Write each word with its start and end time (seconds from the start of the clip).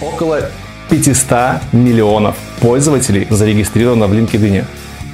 Около 0.00 0.48
500 0.90 1.72
миллионов 1.72 2.36
пользователей 2.60 3.26
зарегистрировано 3.30 4.06
в 4.06 4.12
LinkedIn. 4.12 4.64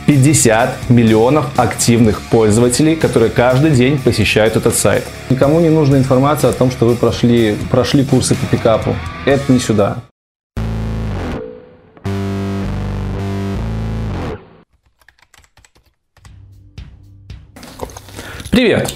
50 0.07 0.91
миллионов 0.91 1.46
активных 1.58 2.21
пользователей, 2.21 2.94
которые 2.94 3.30
каждый 3.30 3.70
день 3.70 3.98
посещают 3.98 4.56
этот 4.56 4.74
сайт. 4.74 5.04
Никому 5.30 5.60
не 5.60 5.70
нужна 5.70 5.96
информация 5.96 6.50
о 6.50 6.52
том, 6.52 6.70
что 6.70 6.84
вы 6.84 6.96
прошли, 6.96 7.56
прошли 7.70 8.04
курсы 8.04 8.34
по 8.34 8.44
пикапу. 8.44 8.94
Это 9.24 9.50
не 9.50 9.58
сюда. 9.58 10.02
Привет! 18.51 18.95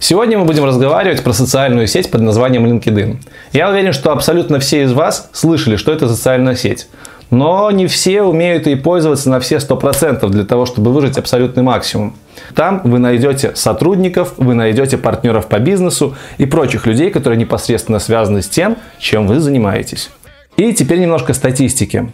Сегодня 0.00 0.38
мы 0.38 0.44
будем 0.44 0.64
разговаривать 0.64 1.22
про 1.22 1.32
социальную 1.32 1.86
сеть 1.86 2.10
под 2.10 2.20
названием 2.20 2.66
LinkedIn. 2.66 3.16
Я 3.52 3.68
уверен, 3.68 3.92
что 3.92 4.12
абсолютно 4.12 4.60
все 4.60 4.84
из 4.84 4.92
вас 4.92 5.28
слышали, 5.32 5.76
что 5.76 5.92
это 5.92 6.08
социальная 6.08 6.54
сеть. 6.54 6.88
Но 7.30 7.70
не 7.70 7.86
все 7.86 8.22
умеют 8.22 8.66
ей 8.66 8.76
пользоваться 8.76 9.28
на 9.28 9.38
все 9.40 9.56
100% 9.56 10.26
для 10.28 10.44
того, 10.44 10.64
чтобы 10.64 10.92
выжить 10.92 11.18
абсолютный 11.18 11.62
максимум. 11.62 12.14
Там 12.54 12.80
вы 12.84 12.98
найдете 12.98 13.54
сотрудников, 13.54 14.34
вы 14.38 14.54
найдете 14.54 14.96
партнеров 14.96 15.46
по 15.46 15.58
бизнесу 15.58 16.16
и 16.38 16.46
прочих 16.46 16.86
людей, 16.86 17.10
которые 17.10 17.38
непосредственно 17.38 17.98
связаны 17.98 18.40
с 18.40 18.48
тем, 18.48 18.78
чем 18.98 19.26
вы 19.26 19.40
занимаетесь. 19.40 20.10
И 20.56 20.72
теперь 20.72 21.00
немножко 21.00 21.34
статистики. 21.34 22.10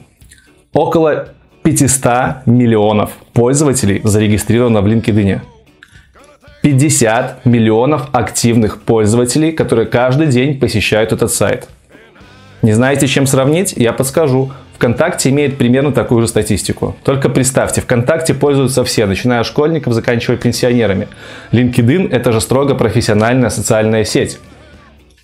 Около 0.72 1.28
500 1.62 2.46
миллионов 2.46 3.10
пользователей 3.32 4.00
зарегистрировано 4.02 4.80
в 4.80 4.86
LinkedIn. 4.86 5.41
50 6.64 7.45
миллионов 7.45 8.09
активных 8.12 8.80
пользователей, 8.80 9.52
которые 9.52 9.86
каждый 9.86 10.28
день 10.28 10.59
посещают 10.59 11.12
этот 11.12 11.30
сайт. 11.30 11.68
Не 12.62 12.72
знаете, 12.72 13.06
чем 13.06 13.27
сравнить? 13.27 13.74
Я 13.77 13.92
подскажу. 13.92 14.50
ВКонтакте 14.77 15.28
имеет 15.28 15.58
примерно 15.58 15.92
такую 15.92 16.22
же 16.22 16.27
статистику. 16.27 16.96
Только 17.05 17.28
представьте, 17.28 17.83
ВКонтакте 17.83 18.33
пользуются 18.33 18.83
все, 18.83 19.05
начиная 19.05 19.41
от 19.41 19.47
школьников, 19.47 19.92
заканчивая 19.92 20.38
пенсионерами. 20.38 21.08
LinkedIn– 21.53 22.11
это 22.11 22.33
же 22.33 22.41
строго 22.41 22.75
профессиональная 22.75 23.50
социальная 23.50 24.05
сеть. 24.05 24.38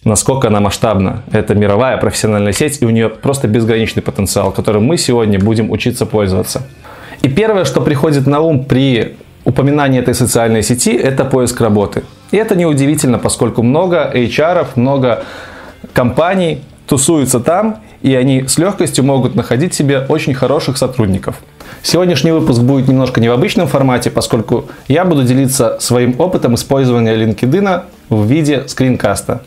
Насколько 0.05 0.49
она 0.49 0.61
масштабна? 0.61 1.23
Это 1.33 1.55
мировая 1.55 1.97
профессиональная 1.97 2.53
сеть, 2.53 2.83
и 2.83 2.85
у 2.85 2.91
нее 2.91 3.09
просто 3.09 3.49
безграничный 3.49 4.03
потенциал, 4.03 4.53
которым 4.53 4.85
мы 4.85 4.99
сегодня 4.99 5.39
будем 5.39 5.71
учиться 5.71 6.05
пользоваться. 6.05 6.67
И 7.23 7.31
первое, 7.31 7.65
что 7.65 7.81
приходит 7.81 8.27
на 8.27 8.41
ум 8.41 8.67
при 8.67 9.17
упоминание 9.45 10.03
этой 10.03 10.15
социальной 10.15 10.63
сети– 10.63 10.93
это 10.97 11.25
поиск 11.25 11.61
работы. 11.61 12.03
И 12.31 12.37
это 12.37 12.57
неудивительно, 12.57 13.19
поскольку 13.19 13.63
много 13.63 14.11
HR, 14.15 14.67
много 14.77 15.25
компаний 15.93 16.63
тусуются 16.87 17.41
там, 17.41 17.79
и 18.03 18.15
они 18.15 18.47
с 18.47 18.59
легкостью 18.59 19.05
могут 19.05 19.35
находить 19.35 19.75
себе 19.75 20.07
очень 20.09 20.35
хороших 20.35 20.77
сотрудников. 20.79 21.37
Сегодняшний 21.83 22.33
выпуск 22.33 22.61
будет 22.61 22.89
немножко 22.89 23.21
не 23.21 23.29
в 23.29 23.33
обычном 23.33 23.67
формате, 23.67 24.11
поскольку 24.11 24.67
я 24.89 25.05
буду 25.05 25.23
делиться 25.23 25.79
своим 25.81 26.15
опытом 26.19 26.55
использования 26.55 27.15
LinkedIn 27.17 27.83
в 28.09 28.27
виде 28.27 28.65
скринкаста. 28.69 29.43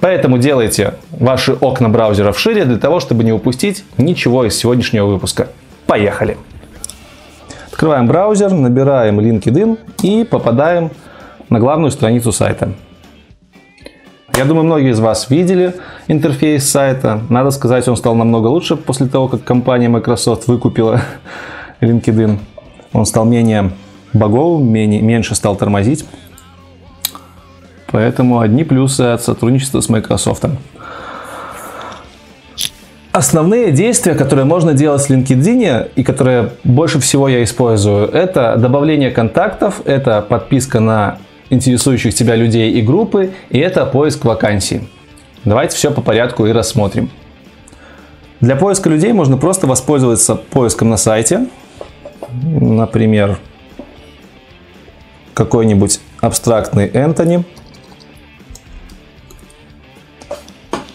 Поэтому 0.00 0.38
делайте 0.38 0.94
ваши 1.10 1.52
окна 1.52 1.88
браузеров 1.88 2.38
шире 2.38 2.64
для 2.64 2.78
того, 2.78 3.00
чтобы 3.00 3.24
не 3.24 3.32
упустить 3.32 3.84
ничего 3.96 4.44
из 4.44 4.56
сегодняшнего 4.56 5.06
выпуска. 5.06 5.48
Поехали! 5.86 6.36
Открываем 7.78 8.08
браузер, 8.08 8.52
набираем 8.52 9.20
LinkedIn 9.20 9.78
и 10.02 10.24
попадаем 10.24 10.90
на 11.48 11.60
главную 11.60 11.92
страницу 11.92 12.32
сайта. 12.32 12.72
Я 14.36 14.46
думаю, 14.46 14.64
многие 14.64 14.90
из 14.90 14.98
вас 14.98 15.30
видели 15.30 15.76
интерфейс 16.08 16.68
сайта. 16.68 17.20
Надо 17.30 17.52
сказать, 17.52 17.86
он 17.86 17.96
стал 17.96 18.16
намного 18.16 18.48
лучше 18.48 18.74
после 18.74 19.06
того, 19.06 19.28
как 19.28 19.44
компания 19.44 19.88
Microsoft 19.88 20.48
выкупила 20.48 21.02
LinkedIn. 21.80 22.38
Он 22.94 23.06
стал 23.06 23.24
менее 23.26 23.70
боговым, 24.12 24.68
менее, 24.68 25.00
меньше 25.00 25.36
стал 25.36 25.54
тормозить. 25.54 26.04
Поэтому 27.92 28.40
одни 28.40 28.64
плюсы 28.64 29.02
от 29.02 29.22
сотрудничества 29.22 29.80
с 29.80 29.88
Microsoft. 29.88 30.46
Основные 33.18 33.72
действия, 33.72 34.14
которые 34.14 34.44
можно 34.44 34.74
делать 34.74 35.02
в 35.02 35.10
LinkedIn 35.10 35.90
и 35.96 36.04
которые 36.04 36.52
больше 36.62 37.00
всего 37.00 37.26
я 37.26 37.42
использую, 37.42 38.08
это 38.10 38.54
добавление 38.56 39.10
контактов, 39.10 39.80
это 39.86 40.22
подписка 40.22 40.78
на 40.78 41.18
интересующих 41.50 42.14
тебя 42.14 42.36
людей 42.36 42.70
и 42.70 42.80
группы, 42.80 43.32
и 43.50 43.58
это 43.58 43.86
поиск 43.86 44.24
вакансий. 44.24 44.88
Давайте 45.44 45.74
все 45.74 45.90
по 45.90 46.00
порядку 46.00 46.46
и 46.46 46.52
рассмотрим. 46.52 47.10
Для 48.40 48.54
поиска 48.54 48.88
людей 48.88 49.12
можно 49.12 49.36
просто 49.36 49.66
воспользоваться 49.66 50.36
поиском 50.36 50.88
на 50.88 50.96
сайте. 50.96 51.48
Например, 52.30 53.40
какой-нибудь 55.34 55.98
абстрактный 56.20 56.86
Энтони– 56.86 57.44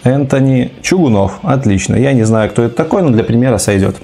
Энтони 0.03 0.71
Чугунов. 0.81 1.39
Отлично. 1.43 1.95
Я 1.95 2.13
не 2.13 2.23
знаю, 2.23 2.49
кто 2.49 2.63
это 2.63 2.75
такой, 2.75 3.01
но 3.01 3.09
для 3.09 3.23
примера 3.23 3.57
сойдет. 3.57 3.95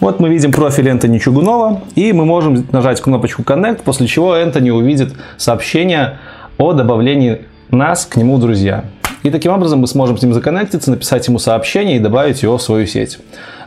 Вот 0.00 0.20
мы 0.20 0.28
видим 0.28 0.52
профиль 0.52 0.88
Энтони 0.88 1.18
Чугунова, 1.18 1.82
и 1.94 2.12
мы 2.12 2.24
можем 2.24 2.66
нажать 2.72 3.00
кнопочку 3.00 3.42
Connect, 3.42 3.82
после 3.84 4.06
чего 4.06 4.34
Энтони 4.34 4.70
увидит 4.70 5.14
сообщение 5.38 6.18
о 6.58 6.72
добавлении 6.72 7.42
нас 7.70 8.04
к 8.04 8.16
нему 8.16 8.38
друзья. 8.38 8.84
И 9.22 9.30
таким 9.30 9.52
образом 9.52 9.80
мы 9.80 9.86
сможем 9.86 10.18
с 10.18 10.22
ним 10.22 10.34
законнектиться, 10.34 10.90
написать 10.90 11.26
ему 11.28 11.38
сообщение 11.38 11.96
и 11.96 11.98
добавить 11.98 12.42
его 12.42 12.58
в 12.58 12.62
свою 12.62 12.86
сеть. 12.86 13.18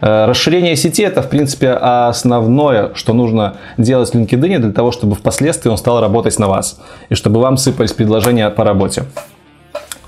Э, 0.02 0.26
расширение 0.26 0.76
сети 0.76 1.02
это, 1.02 1.24
в 1.24 1.30
принципе, 1.30 1.72
основное, 1.72 2.92
что 2.94 3.14
нужно 3.14 3.58
делать 3.78 4.12
в 4.12 4.16
LinkedIn 4.16 4.60
для 4.60 4.72
того, 4.72 4.92
чтобы 4.92 5.16
впоследствии 5.16 5.72
он 5.72 5.78
стал 5.80 6.00
работать 6.00 6.38
на 6.38 6.48
вас. 6.48 6.80
И 7.10 7.16
чтобы 7.16 7.42
вам 7.42 7.58
сыпались 7.58 7.94
предложения 7.94 8.52
по 8.52 8.64
работе. 8.64 9.06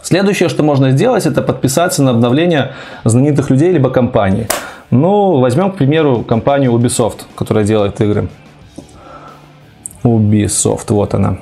Следующее, 0.09 0.49
что 0.49 0.63
можно 0.63 0.89
сделать, 0.89 1.27
это 1.27 1.43
подписаться 1.43 2.01
на 2.01 2.09
обновление 2.09 2.71
знаменитых 3.03 3.51
людей 3.51 3.71
либо 3.71 3.91
компаний. 3.91 4.47
Ну, 4.89 5.39
возьмем, 5.39 5.71
к 5.71 5.75
примеру, 5.75 6.23
компанию 6.23 6.71
Ubisoft, 6.71 7.25
которая 7.35 7.63
делает 7.63 8.01
игры. 8.01 8.27
Ubisoft, 10.03 10.85
вот 10.87 11.13
она. 11.13 11.37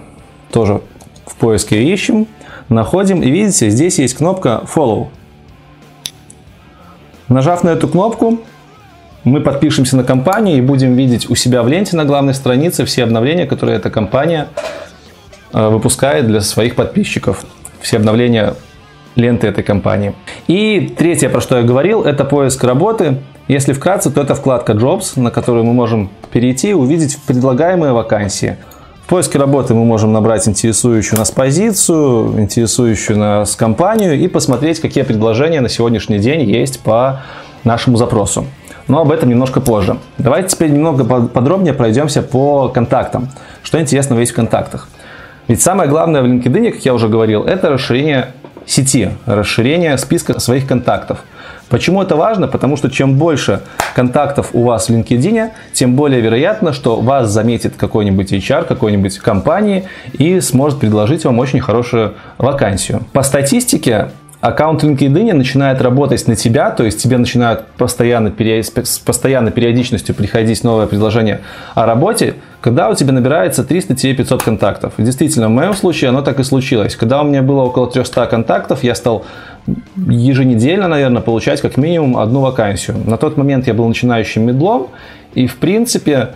Тоже 0.52 0.82
в 1.26 1.38
поиске 1.38 1.82
ищем, 1.82 2.28
находим. 2.68 3.24
И 3.24 3.32
видите, 3.32 3.70
здесь 3.70 4.00
есть 4.00 4.16
кнопка 4.16 4.64
Follow. 4.76 5.08
Нажав 7.30 7.64
на 7.64 7.70
эту 7.70 7.88
кнопку, 7.88 8.40
мы 9.24 9.40
подпишемся 9.40 9.96
на 9.96 10.04
компанию 10.04 10.58
и 10.58 10.62
будем 10.62 10.94
видеть 10.94 11.30
у 11.30 11.36
себя 11.36 11.64
в 11.64 11.70
ленте 11.70 11.96
на 11.96 12.04
главной 12.04 12.34
странице 12.34 12.84
все 12.84 13.06
обновления, 13.06 13.46
которые 13.46 13.78
эта 13.78 13.90
компания 13.90 14.50
э, 15.54 15.70
выпускает 15.70 16.28
для 16.28 16.42
своих 16.42 16.76
подписчиков 16.76 17.46
все 17.82 17.98
обновления 17.98 18.56
ленты 19.16 19.48
этой 19.48 19.64
компании. 19.64 20.14
И 20.48 20.94
третье, 20.98 21.30
про 21.30 21.42
что 21.42 21.58
я 21.58 21.64
говорил, 21.64 22.04
это 22.04 22.24
поиск 22.24 22.64
работы. 22.64 23.18
Если 23.48 23.74
вкратце, 23.74 24.12
то 24.12 24.22
это 24.22 24.36
вкладка 24.36 24.74
Jobs, 24.74 25.20
на 25.20 25.32
которую 25.32 25.66
мы 25.66 25.74
можем 25.74 26.10
перейти 26.32 26.70
и 26.70 26.74
увидеть 26.74 27.18
предлагаемые 27.26 27.94
вакансии. 27.94 28.58
В 29.06 29.10
поиске 29.10 29.40
работы 29.40 29.74
мы 29.74 29.86
можем 29.86 30.12
набрать 30.12 30.48
интересующую 30.50 31.18
нас 31.18 31.32
позицию, 31.32 32.42
интересующую 32.42 33.18
нас 33.18 33.56
компанию 33.56 34.20
и 34.20 34.28
посмотреть, 34.28 34.82
какие 34.82 35.04
предложения 35.04 35.62
на 35.62 35.70
сегодняшний 35.70 36.20
день 36.20 36.42
есть 36.42 36.82
по 36.82 37.22
нашему 37.64 37.96
запросу. 37.96 38.46
Но 38.90 39.00
об 39.00 39.12
этом 39.12 39.30
немножко 39.30 39.62
позже. 39.62 39.98
Давайте 40.18 40.50
теперь 40.50 40.72
немного 40.72 41.06
подробнее 41.28 41.74
пройдемся 41.74 42.22
по 42.22 42.68
контактам. 42.68 43.30
Что 43.64 43.80
интересного 43.80 44.20
есть 44.20 44.34
в 44.34 44.36
контактах? 44.36 44.90
Ведь 45.48 45.62
самое 45.62 45.90
главное 45.90 46.22
в 46.22 46.26
LinkedIn, 46.26 46.72
как 46.72 46.86
я 46.86 46.94
уже 46.94 47.08
говорил, 47.08 47.44
это 47.44 47.70
расширение 47.70 48.34
сети, 48.66 49.12
расширение 49.26 49.98
списка 49.98 50.40
своих 50.40 50.68
контактов. 50.68 51.20
Почему 51.70 52.02
это 52.02 52.16
важно? 52.16 52.48
Потому 52.48 52.78
что 52.78 52.90
чем 52.90 53.16
больше 53.18 53.62
контактов 53.96 54.50
у 54.54 54.64
вас 54.64 54.88
в 54.88 54.92
LinkedIn, 54.92 55.52
тем 55.74 55.96
более 55.96 56.22
вероятно, 56.22 56.74
что 56.74 57.00
вас 57.02 57.30
заметит 57.30 57.76
какой-нибудь 57.78 58.32
HR, 58.32 58.66
какой-нибудь 58.66 59.18
компании 59.20 59.86
и 60.14 60.40
сможет 60.40 60.80
предложить 60.80 61.26
вам 61.26 61.40
очень 61.40 61.60
хорошую 61.60 62.14
вакансию. 62.38 63.04
По 63.12 63.24
статистике, 63.24 64.12
аккаунт 64.42 64.84
LinkedIn 64.84 65.34
начинает 65.34 65.82
работать 65.82 66.28
на 66.28 66.36
тебя, 66.36 66.70
то 66.72 66.84
есть 66.84 67.02
тебе 67.02 67.18
начинают 67.18 67.66
постоянно, 67.78 68.32
с 68.38 69.00
постоянной 69.00 69.52
периодичностью 69.52 70.14
приходить 70.16 70.64
новое 70.64 70.88
предложение 70.88 71.42
о 71.76 71.86
работе, 71.86 72.36
когда 72.62 72.90
у 72.90 72.96
тебя 72.96 73.14
набирается 73.14 73.64
300-500 73.64 74.44
контактов. 74.44 74.94
И 74.98 75.04
действительно, 75.04 75.48
в 75.48 75.52
моем 75.52 75.74
случае 75.74 76.10
оно 76.10 76.22
так 76.22 76.40
и 76.40 76.44
случилось. 76.44 76.96
Когда 76.96 77.22
у 77.22 77.26
меня 77.26 77.42
было 77.42 77.64
около 77.64 77.88
300 77.90 78.28
контактов, 78.28 78.84
я 78.84 78.96
стал 78.96 79.26
еженедельно, 79.96 80.88
наверное, 80.88 81.22
получать 81.22 81.62
как 81.62 81.78
минимум 81.78 82.18
одну 82.18 82.42
вакансию. 82.42 82.98
На 83.06 83.18
тот 83.18 83.38
момент 83.38 83.68
я 83.68 83.74
был 83.74 83.88
начинающим 83.88 84.44
медлом, 84.44 84.88
и 85.34 85.48
в 85.48 85.58
принципе 85.58 86.30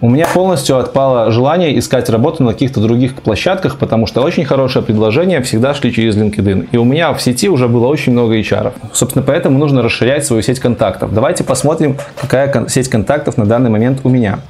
у 0.00 0.10
меня 0.10 0.26
полностью 0.26 0.78
отпало 0.78 1.30
желание 1.30 1.78
искать 1.78 2.10
работу 2.10 2.42
на 2.42 2.52
каких-то 2.52 2.80
других 2.80 3.14
площадках, 3.14 3.78
потому 3.78 4.06
что 4.06 4.22
очень 4.22 4.44
хорошее 4.44 4.84
предложение 4.84 5.40
всегда 5.40 5.72
шли 5.72 5.92
через 5.92 6.16
LinkedIn. 6.16 6.68
И 6.70 6.76
у 6.76 6.84
меня 6.84 7.14
в 7.14 7.22
сети 7.22 7.48
уже 7.48 7.66
было 7.66 7.86
очень 7.86 8.12
много 8.12 8.38
HR. 8.38 8.72
Собственно, 8.92 9.24
поэтому 9.24 9.58
нужно 9.58 9.82
расширять 9.82 10.26
свою 10.26 10.42
сеть 10.42 10.60
контактов. 10.60 11.14
Давайте 11.14 11.44
посмотрим, 11.44 11.96
какая 12.20 12.68
сеть 12.68 12.88
контактов 12.88 13.38
на 13.38 13.46
данный 13.46 13.70
момент 13.70 14.00
у 14.04 14.10
меня. 14.10 14.40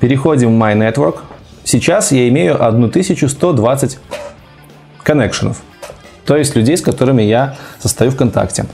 Переходим 0.00 0.58
в 0.58 0.62
My 0.62 0.74
Network. 0.74 1.18
Сейчас 1.62 2.10
я 2.10 2.28
имею 2.28 2.56
1120 2.60 3.98
коннекшенов, 5.04 5.62
то 6.26 6.36
есть 6.36 6.56
людей, 6.56 6.76
с 6.76 6.82
которыми 6.82 7.22
я 7.22 7.54
состою 7.78 8.10
в 8.10 8.16
контакте. 8.16 8.66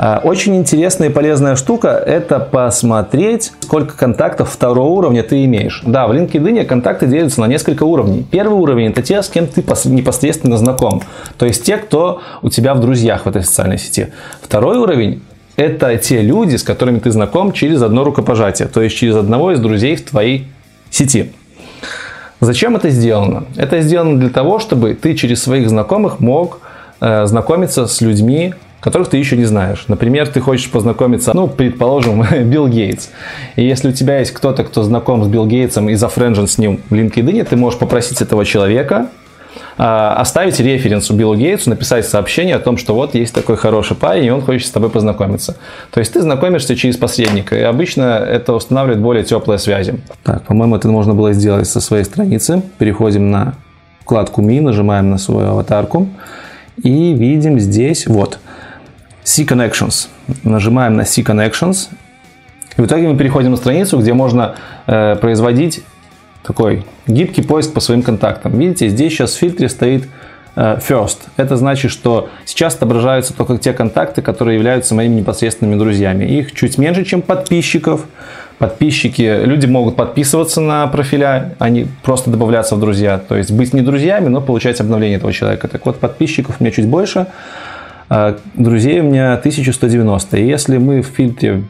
А, 0.00 0.20
очень 0.22 0.54
интересная 0.54 1.08
и 1.08 1.12
полезная 1.12 1.56
штука– 1.56 1.88
это 2.06 2.38
посмотреть, 2.38 3.52
сколько 3.58 3.96
контактов 3.96 4.48
второго 4.48 4.86
уровня 4.86 5.24
ты 5.24 5.44
имеешь. 5.44 5.82
Да, 5.84 6.06
в 6.06 6.12
LinkedIn 6.12 6.64
контакты 6.66 7.08
делятся 7.08 7.40
на 7.40 7.46
несколько 7.46 7.82
уровней. 7.82 8.24
Первый 8.30 8.54
уровень– 8.54 8.90
это 8.90 9.02
те, 9.02 9.20
с 9.20 9.28
кем 9.28 9.48
ты 9.48 9.60
непосредственно 9.86 10.56
знаком. 10.56 11.02
То 11.36 11.46
есть 11.46 11.64
те, 11.64 11.78
кто 11.78 12.20
у 12.42 12.48
тебя 12.48 12.74
в 12.74 12.80
друзьях 12.80 13.24
в 13.24 13.28
этой 13.28 13.42
социальной 13.42 13.76
сети. 13.76 14.12
Второй 14.40 14.78
уровень– 14.78 15.20
это 15.56 15.96
те 15.96 16.22
люди, 16.22 16.54
с 16.54 16.62
которыми 16.62 17.00
ты 17.00 17.10
знаком 17.10 17.50
через 17.50 17.82
одно 17.82 18.04
рукопожатие. 18.04 18.68
То 18.68 18.80
есть 18.80 18.96
через 18.96 19.16
одного 19.16 19.50
из 19.50 19.58
друзей 19.58 19.96
в 19.96 20.08
твоей 20.08 20.46
сети. 20.90 21.32
Зачем 22.40 22.76
это 22.76 22.88
сделано? 22.90 23.46
Это 23.56 23.80
сделано 23.80 24.20
для 24.20 24.30
того, 24.30 24.60
чтобы 24.60 24.94
ты 24.94 25.16
через 25.16 25.42
своих 25.42 25.68
знакомых 25.68 26.20
мог 26.20 26.60
э, 27.00 27.26
знакомиться 27.26 27.88
с 27.88 28.00
людьми, 28.00 28.54
которых 28.80 29.08
ты 29.08 29.16
еще 29.16 29.36
не 29.36 29.44
знаешь. 29.44 29.84
Например, 29.88 30.26
ты 30.28 30.40
хочешь 30.40 30.70
познакомиться, 30.70 31.32
ну, 31.34 31.48
предположим, 31.48 32.24
Билл 32.44 32.68
Гейтс. 32.68 33.08
И 33.56 33.64
если 33.64 33.88
у 33.88 33.92
тебя 33.92 34.18
есть 34.18 34.32
кто-то, 34.32 34.64
кто 34.64 34.82
знаком 34.82 35.24
с 35.24 35.28
Билл 35.28 35.46
Гейтсом 35.46 35.88
и 35.88 35.94
зафренжен 35.94 36.46
с 36.46 36.58
ним 36.58 36.80
в 36.88 36.94
LinkedIn, 36.94 37.44
ты 37.44 37.56
можешь 37.56 37.78
попросить 37.78 38.20
этого 38.22 38.44
человека 38.44 39.08
а, 39.76 40.14
оставить 40.14 40.58
референс 40.60 41.10
у 41.10 41.14
Биллу 41.14 41.36
Гейтсу, 41.36 41.70
написать 41.70 42.06
сообщение 42.06 42.56
о 42.56 42.58
том, 42.58 42.76
что 42.76 42.94
вот 42.94 43.14
есть 43.14 43.34
такой 43.34 43.56
хороший 43.56 43.96
парень, 43.96 44.24
и 44.24 44.30
он 44.30 44.42
хочет 44.42 44.66
с 44.66 44.70
тобой 44.70 44.90
познакомиться. 44.90 45.56
То 45.92 46.00
есть 46.00 46.12
ты 46.12 46.20
знакомишься 46.20 46.76
через 46.76 46.96
посредника, 46.96 47.56
и 47.56 47.62
обычно 47.62 48.02
это 48.02 48.54
устанавливает 48.54 49.00
более 49.00 49.24
теплые 49.24 49.58
связи. 49.58 50.00
Так, 50.24 50.42
по-моему, 50.44 50.76
это 50.76 50.88
можно 50.88 51.14
было 51.14 51.32
сделать 51.32 51.68
со 51.68 51.80
своей 51.80 52.04
страницы. 52.04 52.62
Переходим 52.78 53.30
на 53.30 53.54
вкладку 54.00 54.42
Mi, 54.42 54.60
нажимаем 54.60 55.10
на 55.10 55.18
свою 55.18 55.50
аватарку 55.50 56.08
и 56.82 57.12
видим 57.12 57.58
здесь 57.60 58.06
вот 58.06 58.38
C 59.28 59.42
Connections. 59.42 60.08
Нажимаем 60.42 60.96
на 60.96 61.04
C 61.04 61.20
Connections. 61.20 61.88
И 62.78 62.80
в 62.80 62.86
итоге 62.86 63.08
мы 63.08 63.16
переходим 63.16 63.50
на 63.50 63.58
страницу, 63.58 63.98
где 63.98 64.14
можно 64.14 64.54
э, 64.86 65.16
производить 65.16 65.82
такой 66.42 66.86
гибкий 67.06 67.42
поиск 67.42 67.74
по 67.74 67.80
своим 67.80 68.02
контактам. 68.02 68.58
Видите, 68.58 68.88
здесь 68.88 69.12
сейчас 69.12 69.34
в 69.34 69.36
фильтре 69.38 69.68
стоит 69.68 70.08
э, 70.56 70.78
First. 70.78 71.18
Это 71.36 71.58
значит, 71.58 71.90
что 71.90 72.30
сейчас 72.46 72.74
отображаются 72.76 73.34
только 73.34 73.58
те 73.58 73.74
контакты, 73.74 74.22
которые 74.22 74.56
являются 74.56 74.94
моими 74.94 75.16
непосредственными 75.16 75.78
друзьями. 75.78 76.24
Их 76.24 76.54
чуть 76.54 76.78
меньше, 76.78 77.04
чем 77.04 77.20
подписчиков. 77.20 78.06
Подписчики, 78.56 79.44
люди 79.44 79.66
могут 79.66 79.94
подписываться 79.94 80.62
на 80.62 80.86
профиля, 80.86 81.54
не 81.68 81.86
просто 82.02 82.30
добавляться 82.30 82.76
в 82.76 82.80
друзья. 82.80 83.18
То 83.18 83.36
есть 83.36 83.50
быть 83.52 83.74
не 83.74 83.82
друзьями, 83.82 84.28
но 84.28 84.40
получать 84.40 84.80
обновление 84.80 85.18
этого 85.18 85.34
человека. 85.34 85.68
Так 85.68 85.84
вот, 85.84 86.00
подписчиков 86.00 86.56
у 86.58 86.64
меня 86.64 86.72
чуть 86.72 86.86
больше, 86.86 87.26
друзей 88.54 89.00
у 89.00 89.04
меня 89.04 89.34
1190. 89.34 90.36
И 90.38 90.46
если 90.46 90.78
мы 90.78 91.02
в 91.02 91.06
фильтре 91.06 91.64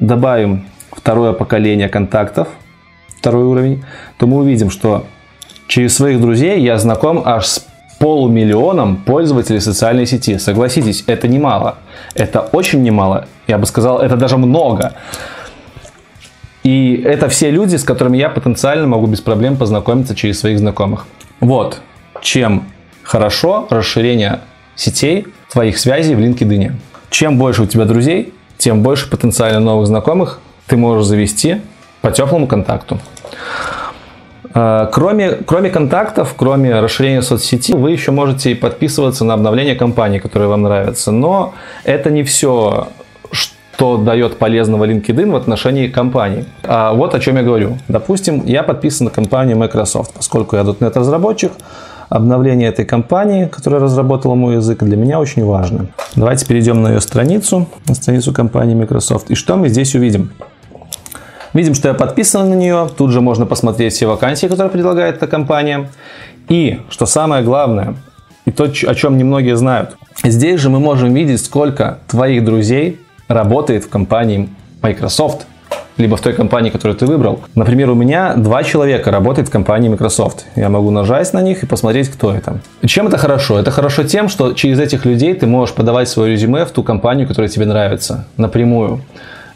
добавим 0.00 0.66
второе 0.90 1.32
поколение 1.32 1.88
контактов, 1.88 2.48
второй 3.18 3.44
уровень, 3.44 3.84
то 4.18 4.26
мы 4.26 4.38
увидим, 4.38 4.70
что 4.70 5.06
через 5.68 5.94
своих 5.96 6.20
друзей 6.20 6.60
я 6.60 6.78
знаком 6.78 7.22
аж 7.24 7.46
с 7.46 7.66
полумиллионом 7.98 8.96
пользователей 8.96 9.60
социальной 9.60 10.06
сети. 10.06 10.38
Согласитесь, 10.38 11.04
это 11.06 11.28
немало. 11.28 11.78
Это 12.14 12.40
очень 12.40 12.82
немало. 12.82 13.26
Я 13.46 13.58
бы 13.58 13.66
сказал, 13.66 14.00
это 14.00 14.16
даже 14.16 14.36
много. 14.36 14.94
И 16.64 17.02
это 17.04 17.28
все 17.28 17.50
люди, 17.50 17.76
с 17.76 17.84
которыми 17.84 18.16
я 18.16 18.28
потенциально 18.28 18.86
могу 18.86 19.06
без 19.06 19.20
проблем 19.20 19.56
познакомиться 19.56 20.14
через 20.14 20.40
своих 20.40 20.58
знакомых. 20.58 21.06
Вот 21.40 21.80
чем 22.22 22.64
хорошо 23.02 23.66
расширение 23.70 24.40
сетей 24.76 25.26
твоих 25.52 25.78
связей 25.78 26.14
в 26.14 26.20
LinkedIn. 26.20 26.72
Чем 27.10 27.38
больше 27.38 27.62
у 27.62 27.66
тебя 27.66 27.84
друзей, 27.84 28.34
тем 28.58 28.82
больше 28.82 29.08
потенциально 29.08 29.60
новых 29.60 29.86
знакомых 29.86 30.40
ты 30.66 30.76
можешь 30.76 31.06
завести 31.06 31.60
по 32.00 32.10
теплому 32.10 32.46
контакту. 32.46 32.98
А, 34.54 34.86
кроме, 34.86 35.32
кроме 35.32 35.70
контактов, 35.70 36.34
кроме 36.36 36.80
расширения 36.80 37.22
соцсети, 37.22 37.72
вы 37.72 37.90
еще 37.90 38.12
можете 38.12 38.54
подписываться 38.54 39.24
на 39.24 39.34
обновления 39.34 39.74
компании, 39.74 40.18
которые 40.18 40.48
вам 40.48 40.62
нравятся. 40.62 41.10
Но 41.10 41.54
это 41.84 42.10
не 42.10 42.22
все, 42.22 42.88
что 43.32 43.96
дает 43.96 44.38
полезного 44.38 44.84
LinkedIn 44.84 45.32
в 45.32 45.36
отношении 45.36 45.88
компании. 45.88 46.44
А 46.62 46.92
вот 46.92 47.14
о 47.14 47.20
чем 47.20 47.36
я 47.36 47.42
говорю. 47.42 47.78
Допустим, 47.88 48.44
я 48.46 48.62
подписан 48.62 49.06
на 49.06 49.10
компанию 49.10 49.56
Microsoft, 49.56 50.14
поскольку 50.14 50.56
я 50.56 50.62
.NET 50.62 50.96
разработчик, 50.98 51.52
обновление 52.08 52.68
этой 52.68 52.84
компании, 52.84 53.46
которая 53.46 53.80
разработала 53.80 54.34
мой 54.34 54.56
язык, 54.56 54.82
для 54.82 54.96
меня 54.96 55.20
очень 55.20 55.44
важно. 55.44 55.86
Давайте 56.16 56.46
перейдем 56.46 56.82
на 56.82 56.88
ее 56.92 57.00
страницу, 57.00 57.68
на 57.88 57.94
страницу 57.94 58.32
компании 58.32 58.74
Microsoft. 58.74 59.30
И 59.30 59.34
что 59.34 59.56
мы 59.56 59.68
здесь 59.68 59.94
увидим? 59.94 60.32
Видим, 61.52 61.74
что 61.74 61.88
я 61.88 61.94
подписан 61.94 62.50
на 62.50 62.54
нее. 62.54 62.88
Тут 62.96 63.12
же 63.12 63.20
можно 63.20 63.46
посмотреть 63.46 63.92
все 63.92 64.06
вакансии, 64.06 64.46
которые 64.46 64.70
предлагает 64.70 65.16
эта 65.16 65.26
компания. 65.28 65.90
И, 66.48 66.80
что 66.90 67.06
самое 67.06 67.44
главное, 67.44 67.94
и 68.44 68.50
то, 68.50 68.64
о 68.64 68.94
чем 68.94 69.16
немногие 69.16 69.56
знают, 69.56 69.96
здесь 70.22 70.60
же 70.60 70.68
мы 70.68 70.80
можем 70.80 71.14
видеть, 71.14 71.42
сколько 71.42 71.98
твоих 72.08 72.44
друзей 72.44 73.00
работает 73.28 73.84
в 73.84 73.88
компании 73.88 74.48
Microsoft 74.82 75.46
либо 75.96 76.16
в 76.16 76.20
той 76.20 76.32
компании, 76.32 76.70
которую 76.70 76.96
ты 76.96 77.06
выбрал. 77.06 77.40
Например, 77.54 77.90
у 77.90 77.94
меня 77.94 78.34
два 78.34 78.62
человека 78.62 79.10
работает 79.10 79.48
в 79.48 79.50
компании 79.50 79.88
Microsoft. 79.88 80.46
Я 80.56 80.68
могу 80.68 80.90
нажать 80.90 81.32
на 81.32 81.42
них 81.42 81.62
и 81.62 81.66
посмотреть, 81.66 82.08
кто 82.08 82.34
это. 82.34 82.60
Чем 82.84 83.06
это 83.06 83.18
хорошо? 83.18 83.58
Это 83.58 83.70
хорошо 83.70 84.04
тем, 84.04 84.28
что 84.28 84.52
через 84.52 84.78
этих 84.80 85.04
людей 85.04 85.34
ты 85.34 85.46
можешь 85.46 85.74
подавать 85.74 86.08
свое 86.08 86.32
резюме 86.32 86.64
в 86.64 86.70
ту 86.70 86.82
компанию, 86.82 87.28
которая 87.28 87.48
тебе 87.48 87.66
нравится, 87.66 88.26
напрямую. 88.36 89.00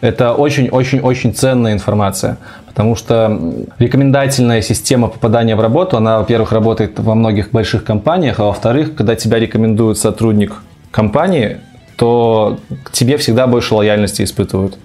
Это 0.00 0.32
очень-очень-очень 0.32 1.34
ценная 1.34 1.72
информация, 1.72 2.38
потому 2.66 2.94
что 2.94 3.36
рекомендательная 3.80 4.62
система 4.62 5.08
попадания 5.08 5.56
в 5.56 5.60
работу, 5.60 5.96
она, 5.96 6.20
во-первых, 6.20 6.52
работает 6.52 7.00
во 7.00 7.16
многих 7.16 7.50
больших 7.50 7.82
компаниях, 7.82 8.38
а 8.38 8.44
во-вторых, 8.44 8.94
когда 8.94 9.16
тебя 9.16 9.40
рекомендует 9.40 9.98
сотрудник 9.98 10.54
компании, 10.92 11.58
то 11.96 12.60
к 12.84 12.92
тебе 12.92 13.16
всегда 13.16 13.48
больше 13.48 13.74
лояльности 13.74 14.22
испытывают. 14.22 14.78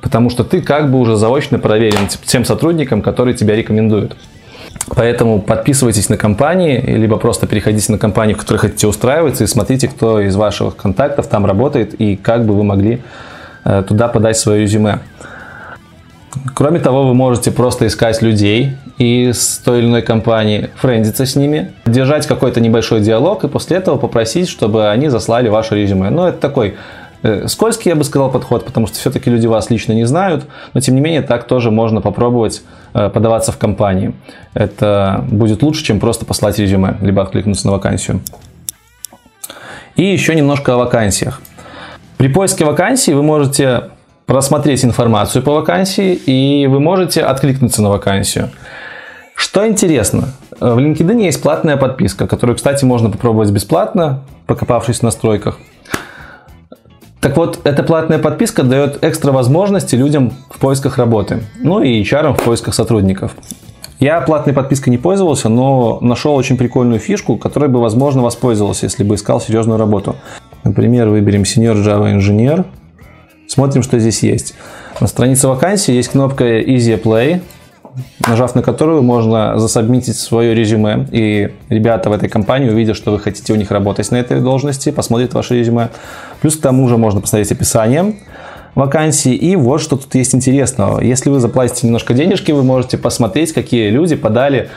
Потому 0.00 0.30
что 0.30 0.44
ты 0.44 0.60
как 0.60 0.90
бы 0.90 0.98
уже 0.98 1.16
заочно 1.16 1.58
проверен 1.58 2.08
тем 2.24 2.44
сотрудникам, 2.44 3.02
которые 3.02 3.34
тебя 3.34 3.56
рекомендуют. 3.56 4.16
Поэтому 4.94 5.40
подписывайтесь 5.40 6.08
на 6.08 6.16
компании, 6.16 6.80
либо 6.80 7.16
просто 7.16 7.46
переходите 7.46 7.90
на 7.90 7.98
компанию, 7.98 8.36
в 8.36 8.40
которой 8.40 8.58
хотите 8.58 8.86
устраиваться, 8.86 9.44
и 9.44 9.46
смотрите, 9.46 9.88
кто 9.88 10.20
из 10.20 10.36
ваших 10.36 10.76
контактов 10.76 11.26
там 11.26 11.44
работает, 11.44 11.94
и 11.94 12.16
как 12.16 12.44
бы 12.44 12.54
вы 12.54 12.62
могли 12.62 13.00
Э, 13.66 13.82
туда 13.82 14.06
подать 14.06 14.36
свое 14.36 14.62
резюме. 14.62 15.00
Кроме 16.54 16.78
того, 16.78 17.08
вы 17.08 17.14
можете 17.14 17.50
просто 17.50 17.88
искать 17.88 18.22
людей 18.22 18.76
из 18.96 19.58
той 19.58 19.80
или 19.80 19.86
иной 19.86 20.02
компании, 20.02 20.70
френдиться 20.76 21.26
с 21.26 21.34
ними, 21.34 21.72
держать 21.84 22.28
какой-то 22.28 22.60
небольшой 22.60 23.00
диалог 23.00 23.42
и 23.42 23.48
после 23.48 23.78
этого 23.78 23.96
попросить, 23.96 24.48
чтобы 24.48 24.88
они 24.88 25.08
заслали 25.08 25.48
ваше 25.48 25.74
резюме. 25.74 26.10
Но 26.10 26.28
это 26.28 26.38
такой 26.38 26.76
скользкий, 27.46 27.90
я 27.90 27.96
бы 27.96 28.04
сказал, 28.04 28.30
подход, 28.30 28.64
потому 28.64 28.86
что 28.86 28.96
все-таки 28.96 29.30
люди 29.30 29.46
вас 29.46 29.70
лично 29.70 29.92
не 29.92 30.04
знают, 30.04 30.46
но 30.74 30.80
тем 30.80 30.94
не 30.94 31.00
менее 31.00 31.22
так 31.22 31.46
тоже 31.46 31.70
можно 31.70 32.00
попробовать 32.00 32.62
э, 32.94 33.08
подаваться 33.08 33.52
в 33.52 33.58
компании. 33.58 34.14
Это 34.54 35.24
будет 35.30 35.62
лучше, 35.62 35.84
чем 35.84 36.00
просто 36.00 36.24
послать 36.24 36.58
резюме, 36.58 36.96
либо 37.00 37.22
откликнуться 37.22 37.66
на 37.66 37.72
вакансию. 37.72 38.20
И 39.96 40.04
еще 40.04 40.34
немножко 40.34 40.74
о 40.74 40.76
вакансиях. 40.76 41.40
При 42.18 42.28
поиске 42.28 42.64
вакансий 42.64 43.14
вы 43.14 43.22
можете 43.22 43.90
просмотреть 44.26 44.84
информацию 44.84 45.42
по 45.42 45.52
вакансии 45.52 46.14
и 46.14 46.66
вы 46.66 46.80
можете 46.80 47.22
откликнуться 47.22 47.82
на 47.82 47.90
вакансию. 47.90 48.50
Что 49.34 49.66
интересно, 49.66 50.28
в 50.60 50.78
LinkedIn 50.78 51.22
есть 51.22 51.42
платная 51.42 51.76
подписка, 51.76 52.26
которую, 52.26 52.56
кстати, 52.56 52.84
можно 52.84 53.10
попробовать 53.10 53.50
бесплатно, 53.50 54.22
покопавшись 54.46 55.00
в 55.00 55.02
настройках. 55.02 55.58
Так 57.26 57.36
вот, 57.36 57.58
эта 57.64 57.82
платная 57.82 58.20
подписка 58.20 58.62
дает 58.62 59.02
экстра 59.02 59.32
возможности 59.32 59.96
людям 59.96 60.32
в 60.48 60.60
поисках 60.60 60.96
работы, 60.96 61.42
ну 61.58 61.82
и 61.82 62.00
HR 62.00 62.34
в 62.34 62.44
поисках 62.44 62.72
сотрудников. 62.72 63.32
Я 63.98 64.20
платной 64.20 64.54
подпиской 64.54 64.92
не 64.92 64.98
пользовался, 64.98 65.48
но 65.48 65.98
нашел 66.00 66.36
очень 66.36 66.56
прикольную 66.56 67.00
фишку, 67.00 67.36
которой 67.36 67.68
бы, 67.68 67.80
возможно, 67.80 68.22
воспользовался, 68.22 68.86
если 68.86 69.02
бы 69.02 69.16
искал 69.16 69.40
серьезную 69.40 69.76
работу. 69.76 70.14
Например, 70.62 71.08
выберем 71.08 71.42
Senior 71.42 71.74
Java 71.74 72.16
Engineer. 72.16 72.64
Смотрим, 73.48 73.82
что 73.82 73.98
здесь 73.98 74.22
есть. 74.22 74.54
На 75.00 75.08
странице 75.08 75.48
вакансии 75.48 75.92
есть 75.92 76.10
кнопка 76.10 76.44
Easy 76.60 76.96
Play, 77.02 77.40
нажав 78.26 78.54
на 78.54 78.62
которую 78.62 79.02
можно 79.02 79.58
засобмитить 79.58 80.16
свое 80.16 80.54
резюме, 80.54 81.06
и 81.10 81.50
ребята 81.68 82.10
в 82.10 82.12
этой 82.12 82.28
компании 82.28 82.68
увидят, 82.68 82.96
что 82.96 83.12
вы 83.12 83.18
хотите 83.18 83.52
у 83.52 83.56
них 83.56 83.70
работать 83.70 84.10
на 84.10 84.16
этой 84.16 84.40
должности, 84.40 84.90
посмотрят 84.90 85.34
ваше 85.34 85.58
резюме. 85.58 85.90
Плюс 86.40 86.56
к 86.56 86.60
тому 86.60 86.88
же 86.88 86.96
можно 86.96 87.20
посмотреть 87.20 87.52
описание 87.52 88.14
вакансии. 88.74 89.34
И 89.34 89.56
вот 89.56 89.80
что 89.80 89.96
тут 89.96 90.14
есть 90.14 90.34
интересного. 90.34 91.00
Если 91.00 91.30
вы 91.30 91.40
заплатите 91.40 91.86
немножко 91.86 92.14
денежки, 92.14 92.52
вы 92.52 92.62
можете 92.62 92.98
посмотреть, 92.98 93.52
какие 93.52 93.90
люди 93.90 94.14
подали 94.16 94.68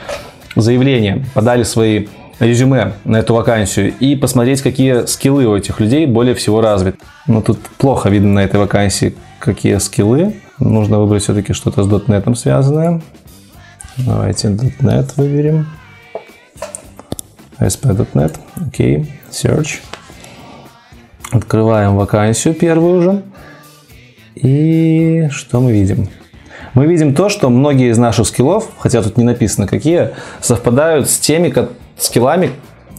заявление, 0.55 1.25
подали 1.33 1.63
свои 1.63 2.07
резюме 2.39 2.93
на 3.03 3.17
эту 3.17 3.33
вакансию 3.33 3.93
и 3.99 4.15
посмотреть, 4.15 4.61
какие 4.61 5.05
скиллы 5.05 5.45
у 5.45 5.55
этих 5.55 5.79
людей 5.79 6.05
более 6.05 6.33
всего 6.33 6.61
развиты. 6.61 6.97
Но 7.27 7.41
тут 7.41 7.59
плохо 7.77 8.09
видно 8.09 8.33
на 8.33 8.39
этой 8.39 8.59
вакансии, 8.59 9.13
какие 9.39 9.77
скиллы. 9.77 10.33
Нужно 10.59 10.99
выбрать 10.99 11.23
все-таки 11.23 11.53
что-то 11.53 11.83
с 11.83 11.87
.NET 11.87 12.35
связанное. 12.35 13.01
Давайте 13.97 14.49
.NET 14.49 15.13
выберем. 15.15 15.67
ASP.NET. 17.59 18.37
Окей. 18.67 18.97
Okay. 18.97 19.07
Search. 19.31 19.79
Открываем 21.31 21.95
вакансию 21.95 22.53
первую 22.53 22.99
уже. 22.99 23.23
И 24.35 25.27
что 25.31 25.59
мы 25.59 25.71
видим? 25.71 26.09
Мы 26.73 26.85
видим 26.85 27.13
то, 27.13 27.29
что 27.29 27.49
многие 27.49 27.91
из 27.91 27.97
наших 27.97 28.27
скиллов, 28.27 28.69
хотя 28.79 29.01
тут 29.01 29.17
не 29.17 29.23
написано 29.23 29.67
какие, 29.67 30.11
совпадают 30.39 31.09
с 31.09 31.17
теми 31.17 31.53
скиллами, 31.97 32.51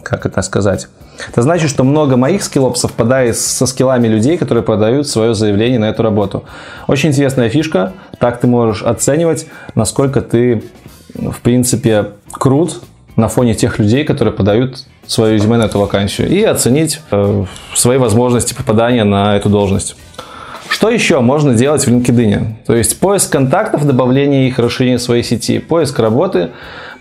как 0.03 0.27
это 0.27 0.43
сказать, 0.43 0.89
это 1.29 1.43
значит, 1.43 1.71
что 1.71 1.85
много 1.85 2.17
моих 2.17 2.43
скиллов 2.43 2.79
совпадает 2.79 3.37
со 3.37 3.67
скиллами 3.67 4.09
людей, 4.09 4.39
которые 4.39 4.65
подают 4.65 5.09
свое 5.09 5.35
заявление 5.35 5.79
на 5.79 5.91
эту 5.91 6.03
работу. 6.03 6.45
Очень 6.87 7.11
интересная 7.11 7.49
фишка. 7.49 7.93
Так 8.19 8.41
ты 8.41 8.47
можешь 8.47 8.83
оценивать, 8.83 9.47
насколько 9.75 10.21
ты, 10.21 10.63
в 11.15 11.41
принципе, 11.41 12.13
крут 12.31 12.81
на 13.17 13.29
фоне 13.29 13.55
тех 13.55 13.79
людей, 13.79 14.05
которые 14.05 14.33
подают 14.33 14.85
свое 15.07 15.35
резюме 15.35 15.57
на 15.57 15.65
эту 15.65 15.79
вакансию. 15.79 16.29
И 16.29 16.43
оценить 16.43 17.01
э, 17.11 17.45
свои 17.75 17.99
возможности 17.99 18.55
попадания 18.55 19.05
на 19.05 19.37
эту 19.37 19.49
должность. 19.49 19.97
Что 20.81 20.89
еще 20.89 21.21
можно 21.21 21.53
делать 21.53 21.87
в 21.87 21.89
LinkedIn? 21.91 22.65
То 22.67 22.75
есть 22.75 22.99
поиск 23.01 23.31
контактов, 23.31 23.87
добавление 23.87 24.49
их, 24.49 24.59
расширение 24.59 24.99
своей 24.99 25.23
сети, 25.23 25.59
поиск 25.59 25.99
работы, 25.99 26.53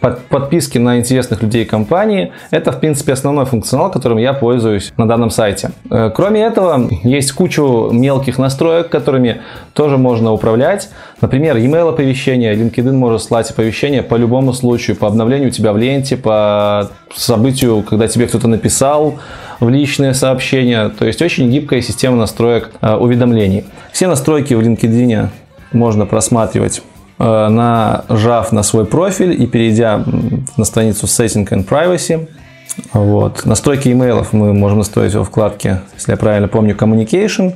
подписки 0.01 0.77
на 0.77 0.99
интересных 0.99 1.41
людей 1.41 1.63
компании. 1.63 2.33
Это, 2.51 2.73
в 2.73 2.81
принципе, 2.81 3.13
основной 3.13 3.45
функционал, 3.45 3.89
которым 3.89 4.17
я 4.17 4.33
пользуюсь 4.33 4.91
на 4.97 5.07
данном 5.07 5.29
сайте. 5.29 5.71
Э, 5.89 6.11
кроме 6.13 6.41
этого, 6.41 6.89
есть 7.03 7.31
кучу 7.31 7.89
мелких 7.93 8.37
настроек, 8.37 8.89
которыми 8.89 9.43
тоже 9.71 9.97
можно 9.97 10.33
управлять. 10.33 10.89
Например, 11.21 11.55
email 11.55 11.87
оповещения. 11.87 12.53
LinkedIn 12.55 12.91
может 12.91 13.23
слать 13.23 13.49
оповещения 13.49 14.03
по 14.03 14.15
любому 14.15 14.51
случаю, 14.51 14.97
по 14.97 15.07
обновлению 15.07 15.47
у 15.47 15.51
тебя 15.51 15.71
в 15.71 15.77
ленте, 15.77 16.17
по 16.17 16.89
событию, 17.15 17.81
когда 17.83 18.09
тебе 18.09 18.27
кто-то 18.27 18.49
написал 18.49 19.19
в 19.59 19.69
личные 19.69 20.13
сообщения. 20.13 20.89
То 20.89 21.05
есть 21.05 21.21
очень 21.21 21.49
гибкая 21.51 21.81
система 21.81 22.17
настроек 22.17 22.71
э, 22.81 22.95
уведомлений. 22.95 23.65
Все 23.91 24.07
настройки 24.07 24.53
в 24.53 24.61
LinkedIn 24.61 25.29
можно 25.71 26.05
просматривать 26.05 26.81
Э, 27.19 27.49
нажав 27.49 28.53
на 28.53 28.63
свой 28.63 28.85
профиль 28.85 29.41
и 29.41 29.45
перейдя 29.45 30.05
на 30.55 30.63
страницу 30.63 31.05
Setting 31.05 31.47
and 31.49 31.67
Privacy, 31.67 32.29
вот. 32.93 33.45
Настройки 33.45 33.89
имейлов 33.89 34.31
мы 34.31 34.53
можем 34.53 34.77
настроить 34.77 35.13
во 35.15 35.25
вкладке, 35.25 35.81
если 35.95 36.11
я 36.11 36.17
правильно 36.17 36.47
помню, 36.47 36.75
Communication, 36.75 37.55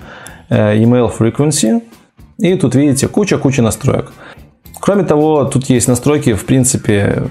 э, 0.49 0.77
Email 0.77 1.09
Frequency. 1.17 1.81
И 2.39 2.55
тут 2.55 2.75
видите 2.75 3.07
куча-куча 3.07 3.61
настроек. 3.61 4.11
Кроме 4.81 5.05
того, 5.05 5.45
тут 5.45 5.69
есть 5.69 5.87
настройки, 5.87 6.33
в 6.33 6.45
принципе, 6.45 7.23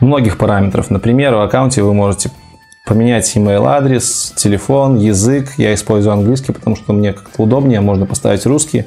многих 0.00 0.36
параметров. 0.36 0.90
Например, 0.90 1.36
в 1.36 1.40
аккаунте 1.40 1.82
вы 1.82 1.94
можете 1.94 2.30
поменять 2.88 3.36
email 3.36 3.66
адрес, 3.66 4.32
телефон, 4.34 4.96
язык. 4.96 5.50
Я 5.58 5.74
использую 5.74 6.14
английский, 6.14 6.52
потому 6.52 6.74
что 6.74 6.92
мне 6.92 7.12
как-то 7.12 7.42
удобнее, 7.42 7.80
можно 7.80 8.06
поставить 8.06 8.46
русский 8.46 8.86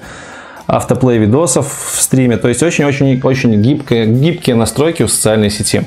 автоплей 0.66 1.20
видосов 1.20 1.68
в 1.68 2.02
стриме. 2.02 2.38
То 2.38 2.48
есть 2.48 2.64
очень-очень-очень 2.64 3.62
гибкие, 3.62 4.08
гибкие 4.08 4.56
настройки 4.56 5.04
в 5.04 5.10
социальной 5.10 5.50
сети. 5.50 5.84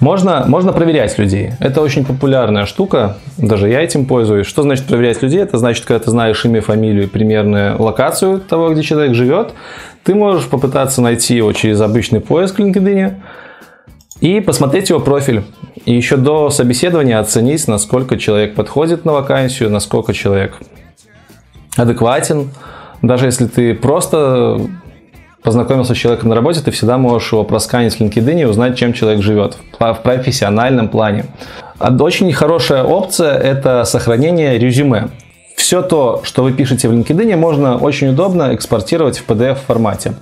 Можно, 0.00 0.44
можно 0.46 0.72
проверять 0.72 1.18
людей. 1.18 1.52
Это 1.60 1.82
очень 1.82 2.06
популярная 2.06 2.64
штука, 2.64 3.18
даже 3.36 3.68
я 3.68 3.82
этим 3.82 4.06
пользуюсь. 4.06 4.46
Что 4.46 4.62
значит 4.62 4.86
проверять 4.86 5.22
людей? 5.22 5.40
Это 5.40 5.58
значит, 5.58 5.84
когда 5.84 6.02
ты 6.02 6.10
знаешь 6.10 6.42
имя, 6.46 6.62
фамилию 6.62 7.04
и 7.04 7.06
примерную 7.06 7.80
локацию 7.80 8.40
того, 8.40 8.70
где 8.70 8.82
человек 8.82 9.14
живет, 9.14 9.52
ты 10.02 10.14
можешь 10.14 10.48
попытаться 10.48 11.02
найти 11.02 11.36
его 11.36 11.52
через 11.52 11.80
обычный 11.82 12.20
поиск 12.20 12.58
LinkedIn 12.58 13.16
и 14.20 14.40
посмотреть 14.40 14.90
его 14.90 15.00
профиль. 15.00 15.42
И 15.84 15.94
еще 15.94 16.16
до 16.16 16.50
собеседования 16.50 17.18
оценить, 17.18 17.66
насколько 17.66 18.18
человек 18.18 18.54
подходит 18.54 19.04
на 19.04 19.12
вакансию, 19.12 19.70
насколько 19.70 20.12
человек 20.12 20.58
адекватен, 21.76 22.50
даже 23.02 23.26
если 23.26 23.46
ты 23.46 23.74
просто 23.74 24.60
познакомился 25.42 25.94
с 25.94 25.96
человеком 25.96 26.28
на 26.28 26.34
работе, 26.34 26.60
ты 26.60 26.70
всегда 26.70 26.98
можешь 26.98 27.32
его 27.32 27.44
просканить 27.44 27.94
в 27.94 28.00
LinkedIn 28.00 28.42
и 28.42 28.44
узнать, 28.44 28.76
чем 28.76 28.92
человек 28.92 29.22
живет 29.22 29.56
в 29.78 29.94
профессиональном 30.02 30.88
плане. 30.88 31.24
Очень 31.78 32.30
хорошая 32.34 32.84
опция– 32.84 33.38
это 33.38 33.84
сохранение 33.84 34.58
резюме. 34.58 35.08
Все 35.56 35.80
то, 35.80 36.20
что 36.24 36.42
вы 36.42 36.52
пишете 36.52 36.88
в 36.88 36.92
LinkedIn, 36.92 37.36
можно 37.36 37.78
очень 37.78 38.08
удобно 38.08 38.54
экспортировать 38.54 39.18
в 39.18 39.26
PDF 39.26 39.56
формате. 39.66 40.12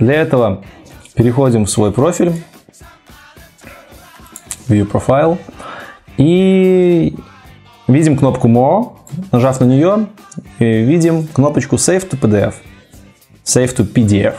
Для 0.00 0.14
этого 0.14 0.64
переходим 1.14 1.66
в 1.66 1.70
свой 1.70 1.92
профиль, 1.92 2.32
View 4.68 4.90
Profile, 4.90 5.38
и 6.16 7.14
видим 7.88 8.16
кнопку 8.16 8.48
More. 8.48 8.92
Нажав 9.30 9.60
на 9.60 9.64
нее, 9.64 10.06
видим 10.58 11.26
кнопочку 11.26 11.76
Save 11.76 12.08
to 12.08 12.18
PDF. 12.18 12.54
Save 13.44 13.76
to 13.76 13.86
PDF. 13.92 14.34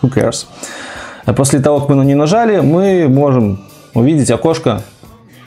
Who 0.00 0.12
cares? 0.14 0.46
А 1.24 1.32
после 1.32 1.60
того, 1.60 1.80
как 1.80 1.88
мы 1.88 1.94
на 1.96 2.02
нее 2.02 2.16
нажали, 2.16 2.60
мы 2.60 3.08
можем 3.08 3.64
увидеть 3.94 4.30
окошко, 4.30 4.82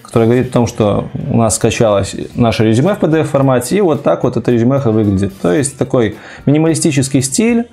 которое 0.02 0.26
говорит 0.26 0.50
о 0.50 0.54
том, 0.54 0.68
что 0.68 1.10
у 1.30 1.38
нас 1.38 1.56
скачалось 1.56 2.16
наше 2.36 2.64
резюме 2.64 2.96
в 2.96 3.00
PDF 3.00 3.26
формате, 3.26 3.78
и 3.78 3.82
вот 3.82 4.04
так 4.04 4.24
вот 4.24 4.38
это 4.38 4.52
резюме 4.52 4.80
выглядит. 4.80 5.34
То 5.40 5.52
есть 5.52 5.78
такой 5.78 6.16
минималистический 6.46 7.22
стиль, 7.22 7.70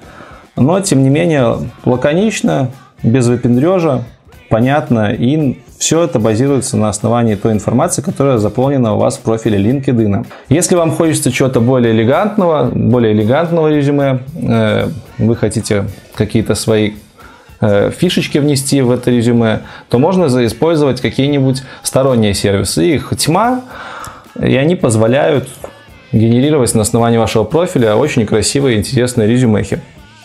но 0.56 0.80
тем 0.80 1.02
не 1.02 1.08
менее 1.08 1.58
лаконично, 1.84 2.70
без 3.02 3.26
выпендрежа, 3.26 4.04
понятно 4.54 5.12
и 5.12 5.58
все 5.80 6.04
это 6.04 6.20
базируется 6.20 6.76
на 6.76 6.88
основании 6.88 7.34
той 7.34 7.54
информации, 7.54 8.02
которая 8.02 8.38
заполнена 8.38 8.94
у 8.94 8.98
вас 8.98 9.16
в 9.16 9.20
профиле 9.22 9.58
LinkedIn. 9.58 10.28
Если 10.48 10.76
вам 10.76 10.92
хочется 10.92 11.32
чего-то 11.32 11.58
более 11.58 11.92
элегантного, 11.92 12.70
более 12.72 13.14
элегантного 13.14 13.66
резюме, 13.66 14.20
э, 14.40 14.90
вы 15.18 15.34
хотите 15.34 15.86
какие-то 16.14 16.54
свои 16.54 16.92
э, 17.60 17.90
фишечки 17.90 18.38
внести 18.38 18.80
в 18.80 18.92
это 18.92 19.10
резюме, 19.10 19.62
то 19.88 19.98
можно 19.98 20.26
использовать 20.46 21.00
какие-нибудь 21.00 21.64
сторонние 21.82 22.32
сервисы. 22.32 22.94
Их 22.94 23.12
тьма, 23.18 23.62
и 24.40 24.54
они 24.54 24.76
позволяют 24.76 25.48
генерировать 26.12 26.72
на 26.76 26.82
основании 26.82 27.18
вашего 27.18 27.42
профиля 27.42 27.96
очень 27.96 28.24
красивые 28.24 28.76
и 28.76 28.78
интересные 28.78 29.26
резюмехи. 29.26 29.80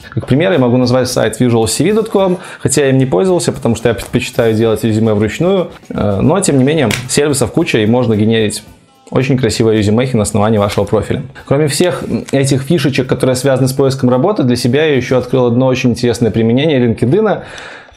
Как 0.09 0.27
пример, 0.27 0.51
я 0.51 0.59
могу 0.59 0.77
назвать 0.77 1.07
сайт 1.07 1.39
visualcv.com, 1.39 2.37
хотя 2.59 2.81
я 2.83 2.89
им 2.89 2.97
не 2.97 3.05
пользовался, 3.05 3.51
потому 3.51 3.75
что 3.75 3.89
я 3.89 3.95
предпочитаю 3.95 4.53
делать 4.53 4.83
резюме 4.83 5.13
вручную, 5.13 5.71
э, 5.89 6.19
но 6.21 6.39
тем 6.39 6.57
не 6.57 6.63
менее 6.63 6.89
сервисов 7.07 7.51
куча 7.51 7.79
и 7.79 7.85
можно 7.85 8.15
генерить 8.15 8.63
очень 9.11 9.37
красивые 9.37 9.79
резюмехи 9.79 10.15
на 10.15 10.23
основании 10.23 10.57
вашего 10.57 10.85
профиля. 10.85 11.23
Кроме 11.45 11.67
всех 11.67 12.03
этих 12.31 12.61
фишечек, 12.61 13.07
которые 13.07 13.35
связаны 13.35 13.67
с 13.67 13.73
поиском 13.73 14.09
работы, 14.09 14.43
для 14.43 14.55
себя 14.55 14.85
я 14.85 14.95
еще 14.95 15.17
открыл 15.17 15.47
одно 15.47 15.67
очень 15.67 15.91
интересное 15.91 16.31
применение 16.31 16.79
LinkedIn. 16.79 17.41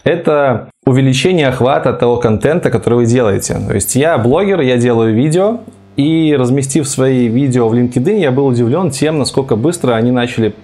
Это 0.04 0.68
увеличение 0.84 1.48
охвата 1.48 1.92
того 1.92 2.16
контента, 2.16 2.70
который 2.70 2.94
вы 2.94 3.06
делаете. 3.06 3.58
То 3.68 3.74
есть 3.74 3.94
я 3.94 4.18
блогер, 4.18 4.60
я 4.60 4.76
делаю 4.76 5.14
видео, 5.14 5.60
и 5.96 6.34
разместив 6.38 6.88
свои 6.88 7.28
видео 7.28 7.68
в 7.68 7.74
LinkedIn, 7.74 8.18
я 8.18 8.30
был 8.30 8.46
удивлен 8.46 8.90
тем, 8.90 9.18
насколько 9.18 9.56
быстро 9.56 9.92
они 9.92 10.10
начали 10.10 10.54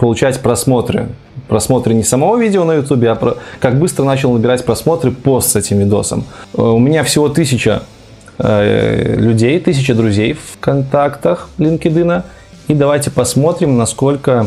получать 0.00 0.40
просмотры. 0.40 1.08
Просмотры 1.46 1.92
не 1.92 2.02
самого 2.02 2.38
видео 2.38 2.64
на 2.64 2.72
YouTube, 2.72 3.04
а 3.04 3.14
про, 3.14 3.36
как 3.60 3.78
быстро 3.78 4.04
начал 4.04 4.32
набирать 4.32 4.64
просмотры 4.64 5.10
пост 5.10 5.50
с 5.50 5.56
этим 5.56 5.78
видосом. 5.78 6.24
Э, 6.56 6.62
у 6.62 6.78
меня 6.78 7.04
всего 7.04 7.28
тысяча 7.28 7.82
э, 8.38 9.16
людей, 9.18 9.60
тысяча 9.60 9.94
друзей 9.94 10.32
в 10.32 10.58
контактах 10.58 11.50
LinkedIn. 11.58 12.22
И 12.68 12.74
давайте 12.74 13.10
посмотрим, 13.10 13.76
насколько 13.76 14.46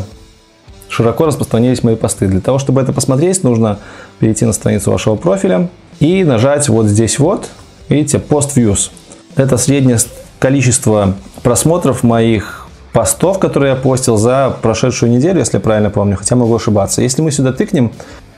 широко 0.89 1.27
распространились 1.27 1.83
мои 1.83 1.95
посты. 1.95 2.27
Для 2.27 2.41
того, 2.41 2.57
чтобы 2.57 2.81
это 2.81 2.91
посмотреть, 2.91 3.43
нужно 3.43 3.77
перейти 4.17 4.45
на 4.45 4.53
страницу 4.53 4.89
вашего 4.89 5.15
профиля 5.15 5.69
и 6.00 6.24
нажать 6.24 6.67
вот 6.67 6.88
здесь 6.88 7.19
вот, 7.19 7.48
видите, 7.89 8.17
Post 8.17 8.55
Views. 8.55 8.89
Это 9.36 9.57
среднее 9.57 10.00
количество 10.39 11.13
просмотров 11.43 12.01
моих 12.01 12.62
постов, 12.94 13.40
которые 13.40 13.72
я 13.72 13.76
постил 13.76 14.18
за 14.18 14.56
прошедшую 14.62 15.12
неделю, 15.12 15.40
если 15.40 15.58
я 15.58 15.62
правильно 15.62 15.90
помню, 15.90 16.16
хотя 16.16 16.36
могу 16.36 16.56
ошибаться. 16.56 17.02
Если 17.02 17.22
мы 17.22 17.32
сюда 17.32 17.52
тыкнем, 17.52 17.92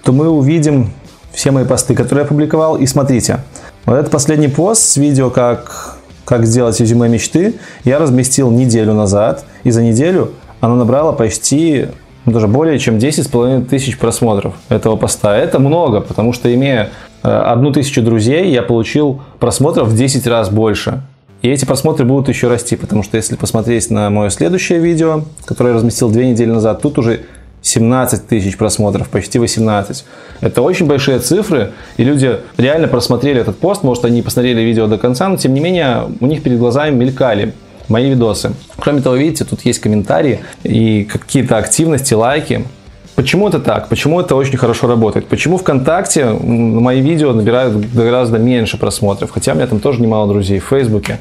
то 0.04 0.14
мы 0.14 0.30
увидим 0.30 0.92
все 1.34 1.52
мои 1.52 1.66
посты, 1.66 1.94
которые 1.94 2.24
я 2.24 2.28
публиковал. 2.28 2.78
И 2.78 2.86
смотрите, 2.86 3.42
вот 3.86 3.96
этот 3.96 4.12
последний 4.12 4.48
пост 4.48 4.82
с 4.82 4.98
видео, 4.98 5.30
как, 5.30 5.98
как 6.24 6.46
сделать 6.46 6.80
резюме 6.80 7.10
мечты, 7.10 7.56
я 7.84 8.00
разместил 8.00 8.50
неделю 8.50 8.94
назад. 8.94 9.44
И 9.64 9.72
за 9.72 9.84
неделю 9.84 10.32
оно 10.62 10.76
набрало 10.76 11.12
почти 11.12 11.88
ну, 12.26 12.32
даже 12.32 12.48
более 12.48 12.80
чем 12.80 12.98
10,5 12.98 13.66
тысяч 13.66 13.98
просмотров 13.98 14.56
этого 14.70 14.96
поста. 14.96 15.36
Это 15.38 15.60
много, 15.60 16.00
потому 16.00 16.34
что 16.34 16.54
имея 16.54 16.90
э, 17.24 17.28
одну 17.30 17.72
тысячу 17.72 18.02
друзей, 18.02 18.52
я 18.52 18.64
получил 18.64 19.22
просмотров 19.40 19.90
в 19.90 19.96
10 19.96 20.26
раз 20.28 20.50
больше. 20.50 21.02
И 21.46 21.48
эти 21.48 21.64
просмотры 21.64 22.06
будут 22.06 22.28
еще 22.28 22.48
расти, 22.48 22.76
потому 22.76 23.04
что 23.04 23.18
если 23.18 23.36
посмотреть 23.36 23.92
на 23.92 24.10
мое 24.10 24.32
следующее 24.32 24.80
видео, 24.80 25.26
которое 25.46 25.70
я 25.70 25.76
разместил 25.76 26.10
две 26.10 26.28
недели 26.28 26.50
назад, 26.50 26.82
тут 26.82 26.98
уже 26.98 27.26
17 27.62 28.26
тысяч 28.26 28.58
просмотров, 28.58 29.10
почти 29.10 29.38
18. 29.38 30.06
Это 30.42 30.64
очень 30.64 30.88
большие 30.88 31.20
цифры, 31.20 31.74
и 31.98 32.04
люди 32.04 32.40
реально 32.58 32.88
просмотрели 32.88 33.42
этот 33.42 33.60
пост, 33.60 33.84
может, 33.84 34.06
они 34.06 34.24
посмотрели 34.24 34.62
видео 34.62 34.88
до 34.88 34.98
конца, 34.98 35.30
но 35.30 35.38
тем 35.38 35.54
не 35.54 35.60
менее 35.60 36.06
у 36.20 36.26
них 36.26 36.42
перед 36.42 36.58
глазами 36.58 36.96
мелькали 36.96 37.54
мои 37.90 38.10
видосы. 38.10 38.54
Кроме 38.78 39.04
того, 39.04 39.16
видите, 39.16 39.46
тут 39.46 39.62
есть 39.66 39.78
комментарии 39.78 40.40
и 40.64 41.04
какие-то 41.04 41.58
активности, 41.58 42.16
лайки. 42.16 42.66
Почему 43.16 43.48
это 43.48 43.60
так? 43.60 43.88
Почему 43.88 44.20
это 44.20 44.36
очень 44.36 44.58
хорошо 44.58 44.88
работает? 44.88 45.28
Почему 45.28 45.58
ВКонтакте 45.58 46.26
мои 46.26 47.00
видео 47.00 47.32
набирают 47.32 47.74
гораздо 47.94 48.40
меньше 48.40 48.78
просмотров? 48.78 49.32
Хотя 49.32 49.54
у 49.54 49.56
меня 49.56 49.68
там 49.68 49.80
тоже 49.80 50.02
немало 50.02 50.28
друзей 50.28 50.60
в 50.60 50.66
Фейсбуке. 50.66 51.20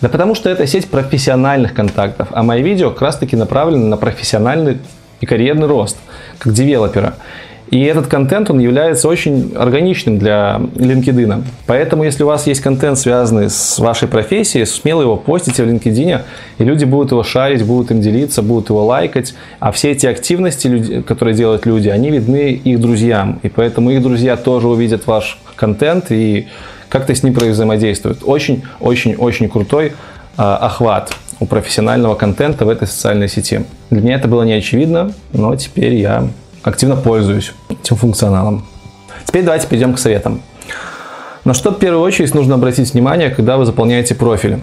Да 0.00 0.08
потому 0.08 0.34
что 0.34 0.48
это 0.48 0.66
сеть 0.66 0.88
профессиональных 0.88 1.74
контактов, 1.74 2.28
а 2.30 2.42
мои 2.42 2.62
видео 2.62 2.90
как 2.90 3.02
раз 3.02 3.18
таки 3.18 3.36
направлены 3.36 3.86
на 3.86 3.98
профессиональный 3.98 4.78
и 5.20 5.26
карьерный 5.26 5.66
рост, 5.66 5.98
как 6.38 6.54
девелопера. 6.54 7.14
И 7.70 7.82
этот 7.82 8.06
контент, 8.06 8.50
он 8.50 8.60
является 8.60 9.08
очень 9.08 9.52
органичным 9.56 10.18
для 10.18 10.60
LinkedIn. 10.74 11.42
Поэтому, 11.66 12.04
если 12.04 12.22
у 12.22 12.26
вас 12.26 12.46
есть 12.46 12.60
контент, 12.60 12.98
связанный 12.98 13.48
с 13.50 13.78
вашей 13.78 14.06
профессией, 14.06 14.66
смело 14.66 15.02
его 15.02 15.16
постите 15.16 15.64
в 15.64 15.68
LinkedIn, 15.68 16.20
и 16.58 16.64
люди 16.64 16.84
будут 16.84 17.12
его 17.12 17.22
шарить, 17.22 17.64
будут 17.64 17.90
им 17.90 18.00
делиться, 18.00 18.42
будут 18.42 18.68
его 18.68 18.84
лайкать. 18.84 19.34
А 19.60 19.72
все 19.72 19.92
эти 19.92 20.06
активности, 20.06 21.02
которые 21.02 21.34
делают 21.34 21.66
люди, 21.66 21.88
они 21.88 22.10
видны 22.10 22.52
их 22.52 22.80
друзьям. 22.80 23.40
И 23.42 23.48
поэтому 23.48 23.90
их 23.90 24.02
друзья 24.02 24.36
тоже 24.36 24.68
увидят 24.68 25.06
ваш 25.06 25.38
контент 25.56 26.10
и 26.10 26.48
как-то 26.88 27.14
с 27.14 27.22
ним 27.22 27.32
взаимодействуют. 27.32 28.20
Очень-очень-очень 28.24 29.48
крутой 29.48 29.94
а, 30.36 30.58
охват 30.58 31.12
у 31.40 31.46
профессионального 31.46 32.14
контента 32.14 32.64
в 32.64 32.68
этой 32.68 32.86
социальной 32.86 33.28
сети. 33.28 33.64
Для 33.90 34.00
меня 34.00 34.14
это 34.16 34.28
было 34.28 34.42
не 34.44 34.52
очевидно, 34.52 35.12
но 35.32 35.56
теперь 35.56 35.94
я 35.94 36.28
активно 36.64 36.96
пользуюсь 36.96 37.52
этим 37.68 37.96
функционалом. 37.96 38.64
Теперь 39.26 39.44
давайте 39.44 39.68
перейдем 39.68 39.94
к 39.94 39.98
советам. 39.98 40.42
На 41.44 41.54
что 41.54 41.70
в 41.70 41.78
первую 41.78 42.02
очередь 42.02 42.34
нужно 42.34 42.54
обратить 42.54 42.94
внимание, 42.94 43.30
когда 43.30 43.58
вы 43.58 43.66
заполняете 43.66 44.14
профиль. 44.14 44.58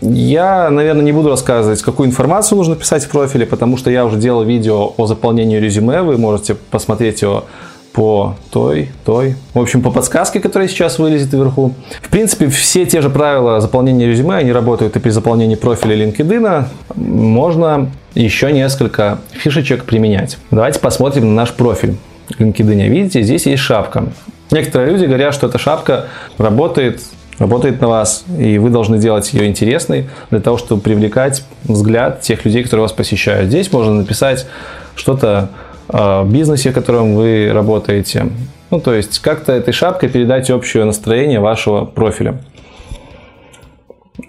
Я, 0.00 0.70
наверное, 0.70 1.04
не 1.04 1.12
буду 1.12 1.28
рассказывать, 1.28 1.82
какую 1.82 2.08
информацию 2.08 2.58
нужно 2.58 2.74
писать 2.74 3.04
в 3.04 3.10
профиле, 3.10 3.46
потому 3.46 3.76
что 3.76 3.90
я 3.90 4.04
уже 4.04 4.16
делал 4.16 4.42
видео 4.42 4.94
о 4.96 5.06
заполнении 5.06 5.58
резюме, 5.58 6.02
вы 6.02 6.16
можете 6.16 6.54
посмотреть 6.54 7.22
его 7.22 7.44
по 7.92 8.36
той, 8.50 8.90
той, 9.04 9.36
в 9.54 9.60
общем, 9.60 9.82
по 9.82 9.90
подсказке, 9.90 10.40
которая 10.40 10.68
сейчас 10.68 10.98
вылезет 10.98 11.32
вверху. 11.32 11.74
В 12.00 12.08
принципе, 12.08 12.48
все 12.48 12.86
те 12.86 13.00
же 13.00 13.10
правила 13.10 13.60
заполнения 13.60 14.06
резюме, 14.06 14.36
они 14.36 14.52
работают 14.52 14.96
и 14.96 14.98
при 14.98 15.10
заполнении 15.10 15.56
профиля 15.56 15.96
LinkedIn. 15.96 16.64
Можно 16.96 17.90
еще 18.14 18.52
несколько 18.52 19.18
фишечек 19.32 19.84
применять. 19.84 20.38
Давайте 20.50 20.80
посмотрим 20.80 21.26
на 21.26 21.42
наш 21.42 21.52
профиль 21.52 21.96
LinkedIn. 22.38 22.88
Видите, 22.88 23.22
здесь 23.22 23.46
есть 23.46 23.62
шапка. 23.62 24.06
Некоторые 24.50 24.92
люди 24.92 25.04
говорят, 25.06 25.34
что 25.34 25.46
эта 25.46 25.58
шапка 25.58 26.06
работает 26.38 27.00
работает 27.38 27.80
на 27.80 27.88
вас, 27.88 28.24
и 28.38 28.58
вы 28.58 28.70
должны 28.70 28.98
делать 28.98 29.32
ее 29.32 29.48
интересной 29.48 30.08
для 30.30 30.40
того, 30.40 30.58
чтобы 30.58 30.80
привлекать 30.80 31.44
взгляд 31.64 32.20
тех 32.20 32.44
людей, 32.44 32.62
которые 32.62 32.82
вас 32.82 32.92
посещают. 32.92 33.48
Здесь 33.48 33.72
можно 33.72 33.94
написать 33.94 34.46
что-то 34.94 35.48
Э, 35.92 36.24
бизнесе, 36.24 36.70
в 36.70 36.74
котором 36.74 37.14
вы 37.14 37.50
работаете. 37.52 38.28
Ну, 38.70 38.80
то 38.80 38.94
есть, 38.94 39.18
как-то 39.18 39.52
этой 39.52 39.72
шапкой 39.72 40.08
передать 40.08 40.50
общее 40.50 40.84
настроение 40.84 41.40
вашего 41.40 41.84
профиля. 41.84 42.40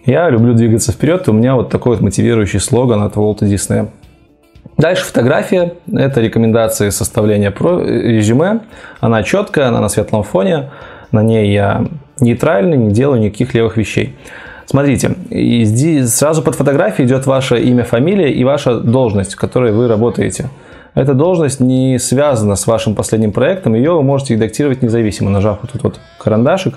Я 0.05 0.29
люблю 0.29 0.53
двигаться 0.53 0.91
вперед, 0.91 1.27
и 1.27 1.31
у 1.31 1.33
меня 1.33 1.55
вот 1.55 1.69
такой 1.69 1.95
вот 1.95 2.01
мотивирующий 2.01 2.59
слоган 2.59 3.01
от 3.01 3.15
Walt 3.15 3.39
Disney. 3.39 3.87
Дальше 4.77 5.05
фотография. 5.05 5.75
Это 5.91 6.19
рекомендации 6.19 6.89
составления 6.89 7.51
резюме. 7.51 8.61
Она 8.99 9.23
четкая, 9.23 9.69
она 9.69 9.79
на 9.79 9.87
светлом 9.87 10.23
фоне. 10.23 10.71
На 11.11 11.21
ней 11.21 11.53
я 11.53 11.85
нейтральный, 12.19 12.75
не 12.75 12.91
делаю 12.91 13.21
никаких 13.21 13.53
левых 13.53 13.77
вещей. 13.77 14.15
Смотрите, 14.65 15.15
здесь 15.29 16.13
сразу 16.13 16.41
под 16.41 16.55
фотографией 16.55 17.07
идет 17.07 17.25
ваше 17.25 17.61
имя, 17.61 17.83
фамилия 17.83 18.31
и 18.31 18.43
ваша 18.43 18.79
должность, 18.79 19.35
в 19.35 19.37
которой 19.37 19.71
вы 19.71 19.87
работаете. 19.87 20.49
Эта 20.95 21.13
должность 21.13 21.59
не 21.59 21.97
связана 21.97 22.55
с 22.55 22.67
вашим 22.67 22.93
последним 22.93 23.31
проектом, 23.31 23.73
ее 23.73 23.93
вы 23.93 24.03
можете 24.03 24.35
редактировать 24.35 24.83
независимо, 24.83 25.29
нажав 25.29 25.59
вот 25.61 25.71
тут 25.71 25.83
вот 25.83 25.99
карандашик. 26.19 26.75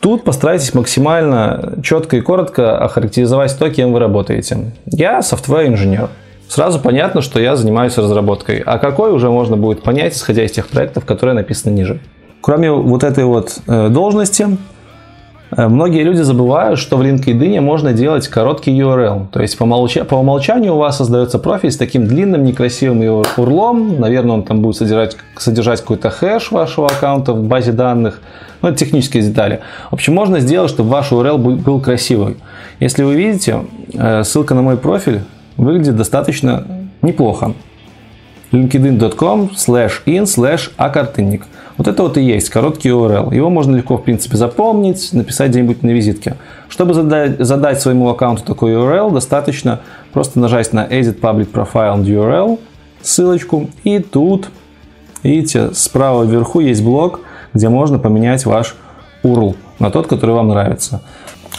Тут 0.00 0.22
постарайтесь 0.22 0.74
максимально 0.74 1.74
четко 1.82 2.16
и 2.16 2.20
коротко 2.20 2.78
охарактеризовать 2.78 3.58
то, 3.58 3.68
кем 3.70 3.92
вы 3.92 3.98
работаете. 3.98 4.72
Я 4.86 5.22
софтвер-инженер. 5.22 6.08
Сразу 6.48 6.78
понятно, 6.78 7.20
что 7.20 7.40
я 7.40 7.56
занимаюсь 7.56 7.98
разработкой. 7.98 8.62
А 8.64 8.78
какой 8.78 9.12
уже 9.12 9.28
можно 9.28 9.56
будет 9.56 9.82
понять, 9.82 10.14
исходя 10.14 10.44
из 10.44 10.52
тех 10.52 10.68
проектов, 10.68 11.04
которые 11.04 11.34
написаны 11.34 11.74
ниже. 11.74 12.00
Кроме 12.40 12.70
вот 12.70 13.02
этой 13.02 13.24
вот 13.24 13.58
э, 13.66 13.88
должности, 13.88 14.56
многие 15.56 16.02
люди 16.02 16.20
забывают, 16.22 16.78
что 16.78 16.96
в 16.96 17.02
LinkedIn 17.02 17.60
можно 17.60 17.92
делать 17.92 18.28
короткий 18.28 18.72
URL. 18.78 19.28
То 19.32 19.40
есть 19.40 19.56
по, 19.56 19.64
умолча... 19.64 20.04
по 20.04 20.16
умолчанию 20.16 20.74
у 20.74 20.78
вас 20.78 20.98
создается 20.98 21.38
профиль 21.38 21.70
с 21.70 21.76
таким 21.76 22.06
длинным 22.06 22.44
некрасивым 22.44 23.02
URL. 23.02 23.98
Наверное, 23.98 24.34
он 24.34 24.42
там 24.42 24.60
будет 24.60 24.76
содержать, 24.76 25.16
содержать 25.36 25.80
какой-то 25.80 26.10
хэш 26.10 26.50
вашего 26.50 26.86
аккаунта 26.86 27.32
в 27.32 27.42
базе 27.42 27.72
данных. 27.72 28.20
Ну, 28.60 28.68
это 28.68 28.78
технические 28.78 29.22
детали. 29.22 29.60
В 29.90 29.94
общем, 29.94 30.14
можно 30.14 30.40
сделать, 30.40 30.70
чтобы 30.70 30.90
ваш 30.90 31.12
URL 31.12 31.38
был 31.38 31.80
красивый. 31.80 32.36
Если 32.80 33.02
вы 33.02 33.14
видите, 33.14 33.64
э, 33.94 34.24
ссылка 34.24 34.54
на 34.54 34.62
мой 34.62 34.76
профиль 34.76 35.20
выглядит 35.56 35.96
достаточно 35.96 36.66
неплохо 37.02 37.54
linkedin.com 38.52 39.50
slash 39.54 40.02
in 40.06 40.24
slash 40.24 40.70
акартынник. 40.76 41.44
Вот 41.78 41.86
это 41.86 42.02
вот 42.02 42.18
и 42.18 42.22
есть 42.22 42.50
короткий 42.50 42.88
URL. 42.88 43.32
Его 43.32 43.50
можно 43.50 43.76
легко, 43.76 43.96
в 43.96 44.02
принципе, 44.02 44.36
запомнить, 44.36 45.12
написать 45.12 45.50
где-нибудь 45.50 45.84
на 45.84 45.90
визитке. 45.90 46.34
Чтобы 46.68 46.92
задать, 46.92 47.38
задать 47.38 47.80
своему 47.80 48.08
аккаунту 48.08 48.42
такой 48.42 48.72
URL, 48.72 49.12
достаточно 49.12 49.80
просто 50.12 50.40
нажать 50.40 50.72
на 50.72 50.84
Edit 50.84 51.20
Public 51.20 51.52
Profile 51.52 51.96
and 51.96 52.04
URL, 52.04 52.58
ссылочку, 53.00 53.70
и 53.84 54.00
тут, 54.00 54.48
видите, 55.22 55.70
справа 55.72 56.24
вверху 56.24 56.58
есть 56.58 56.82
блок, 56.82 57.20
где 57.54 57.68
можно 57.68 58.00
поменять 58.00 58.44
ваш 58.44 58.74
URL 59.22 59.54
на 59.78 59.92
тот, 59.92 60.08
который 60.08 60.34
вам 60.34 60.48
нравится. 60.48 61.02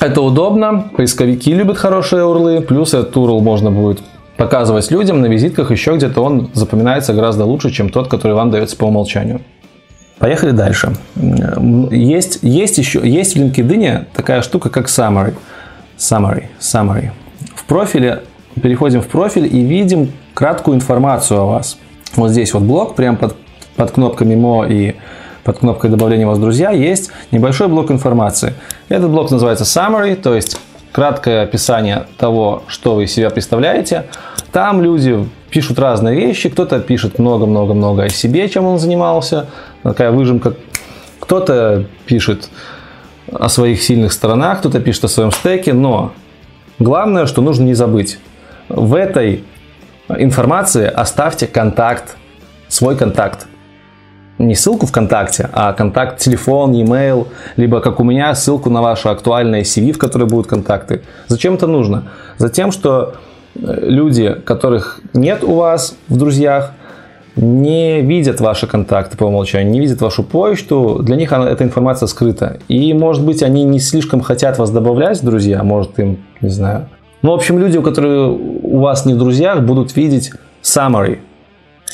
Это 0.01 0.21
удобно, 0.21 0.91
поисковики 0.97 1.53
любят 1.53 1.77
хорошие 1.77 2.23
URL, 2.23 2.62
плюс 2.62 2.93
этот 2.93 3.15
URL 3.15 3.39
можно 3.39 3.71
будет 3.71 4.01
показывать 4.36 4.89
людям 4.89 5.19
на 5.19 5.25
визитках 5.25 5.69
еще 5.69 5.97
где-то 5.97 6.21
он 6.21 6.49
запоминается 6.53 7.13
гораздо 7.13 7.43
лучше, 7.43 7.71
чем 7.71 7.89
тот, 7.89 8.08
который 8.08 8.34
вам 8.34 8.51
дается 8.51 8.77
по 8.77 8.86
умолчанию. 8.86 9.41
Поехали 10.19 10.51
дальше. 10.51 10.93
Есть, 11.15 12.39
есть 12.41 12.77
еще 12.77 13.01
есть 13.03 13.36
в 13.36 13.39
LinkedIn 13.39 14.05
такая 14.13 14.41
штука, 14.41 14.69
как 14.69 14.88
summary. 14.88 15.34
Summary, 15.97 16.45
summary. 16.60 17.12
В 17.55 17.63
профиле 17.65 18.23
переходим 18.62 19.01
в 19.01 19.08
профиль 19.08 19.45
и 19.45 19.62
видим 19.62 20.12
краткую 20.34 20.75
информацию 20.75 21.39
о 21.39 21.45
вас. 21.45 21.77
Вот 22.15 22.32
здесь 22.32 22.53
вот 22.53 22.63
блок, 22.63 22.95
прямо 22.95 23.17
под, 23.17 23.36
под 23.75 23.91
кнопками 23.91 24.36
мо 24.36 24.65
и 24.65 24.95
под 25.43 25.60
кнопкой 25.60 25.89
добавления 25.89 26.27
вас 26.27 26.38
в 26.38 26.41
друзья 26.41 26.71
есть 26.71 27.12
небольшой 27.32 27.69
блок 27.69 27.91
информации. 27.91 28.53
Этот 28.89 29.10
блок 29.10 29.32
называется 29.32 29.63
summary, 29.63 30.15
то 30.15 30.36
есть 30.36 30.60
краткое 30.91 31.43
описание 31.43 32.08
того, 32.17 32.63
что 32.67 32.95
вы 32.95 33.08
себя 33.08 33.29
представляете. 33.29 34.05
Там 34.51 34.82
люди 34.82 35.27
пишут 35.49 35.79
разные 35.79 36.15
вещи, 36.15 36.49
кто-то 36.49 36.79
пишет 36.79 37.19
много-много-много 37.19 38.03
о 38.03 38.10
себе, 38.10 38.49
чем 38.49 38.65
он 38.65 38.79
занимался, 38.79 39.47
такая 39.84 40.12
выжимка. 40.12 40.56
Кто-то 41.20 41.86
пишет 42.06 42.50
о 43.32 43.50
своих 43.50 43.82
сильных 43.82 44.13
сторонах, 44.13 44.60
кто-то 44.60 44.80
пишет 44.80 45.06
о 45.06 45.08
своем 45.08 45.32
стеке, 45.32 45.74
но 45.74 46.13
главное, 46.80 47.26
что 47.26 47.42
нужно 47.42 47.63
не 47.63 47.74
забыть. 47.74 48.20
В 48.70 48.96
этой 48.96 49.44
информации 50.10 50.86
оставьте 50.86 51.48
контакт, 51.48 52.15
свой 52.68 52.96
контакт 52.96 53.48
не 54.39 54.56
ссылку 54.56 54.88
ВКонтакте, 54.88 55.50
а 55.54 55.74
контакт, 55.74 56.20
телефон, 56.20 56.72
e-mail, 56.72 57.28
либо, 57.58 57.82
как 57.82 58.00
у 58.00 58.04
меня, 58.04 58.34
ссылку 58.34 58.70
на 58.70 58.82
ваше 58.82 59.10
актуальное 59.10 59.62
CV, 59.62 59.92
в 59.92 59.98
которой 59.98 60.28
будут 60.28 60.48
контакты. 60.48 61.04
Зачем 61.28 61.56
это 61.56 61.68
нужно? 61.68 62.06
Затем, 62.38 62.72
что 62.72 63.15
люди, 63.56 64.34
которых 64.46 65.02
нет 65.13 65.44
у 65.44 65.56
вас 65.56 65.96
в 66.08 66.15
друзьях, 66.15 66.72
не 67.39 68.02
видят 68.02 68.41
ваши 68.41 68.67
контакты 68.67 69.15
по 69.15 69.23
умолчанию, 69.23 69.71
не 69.71 69.80
видят 69.80 70.02
вашу 70.02 70.23
почту, 70.23 70.99
для 71.02 71.15
них 71.15 71.32
эта 71.32 71.63
информация 71.63 72.08
скрыта. 72.08 72.60
И, 72.67 72.93
может 72.93 73.25
быть, 73.25 73.41
они 73.43 73.63
не 73.63 73.80
слишком 73.80 74.19
хотят 74.21 74.58
вас 74.58 74.71
добавлять 74.71 75.23
друзья, 75.23 75.63
может 75.63 75.97
им, 75.99 76.17
не 76.41 76.49
знаю. 76.49 76.89
Ну, 77.21 77.32
в 77.32 77.36
общем, 77.36 77.58
люди, 77.58 77.82
которые 77.82 78.28
у 78.30 78.80
вас 78.80 79.06
не 79.06 79.13
в 79.13 79.17
друзьях, 79.17 79.62
будут 79.62 79.95
видеть 79.95 80.32
summary. 80.62 81.19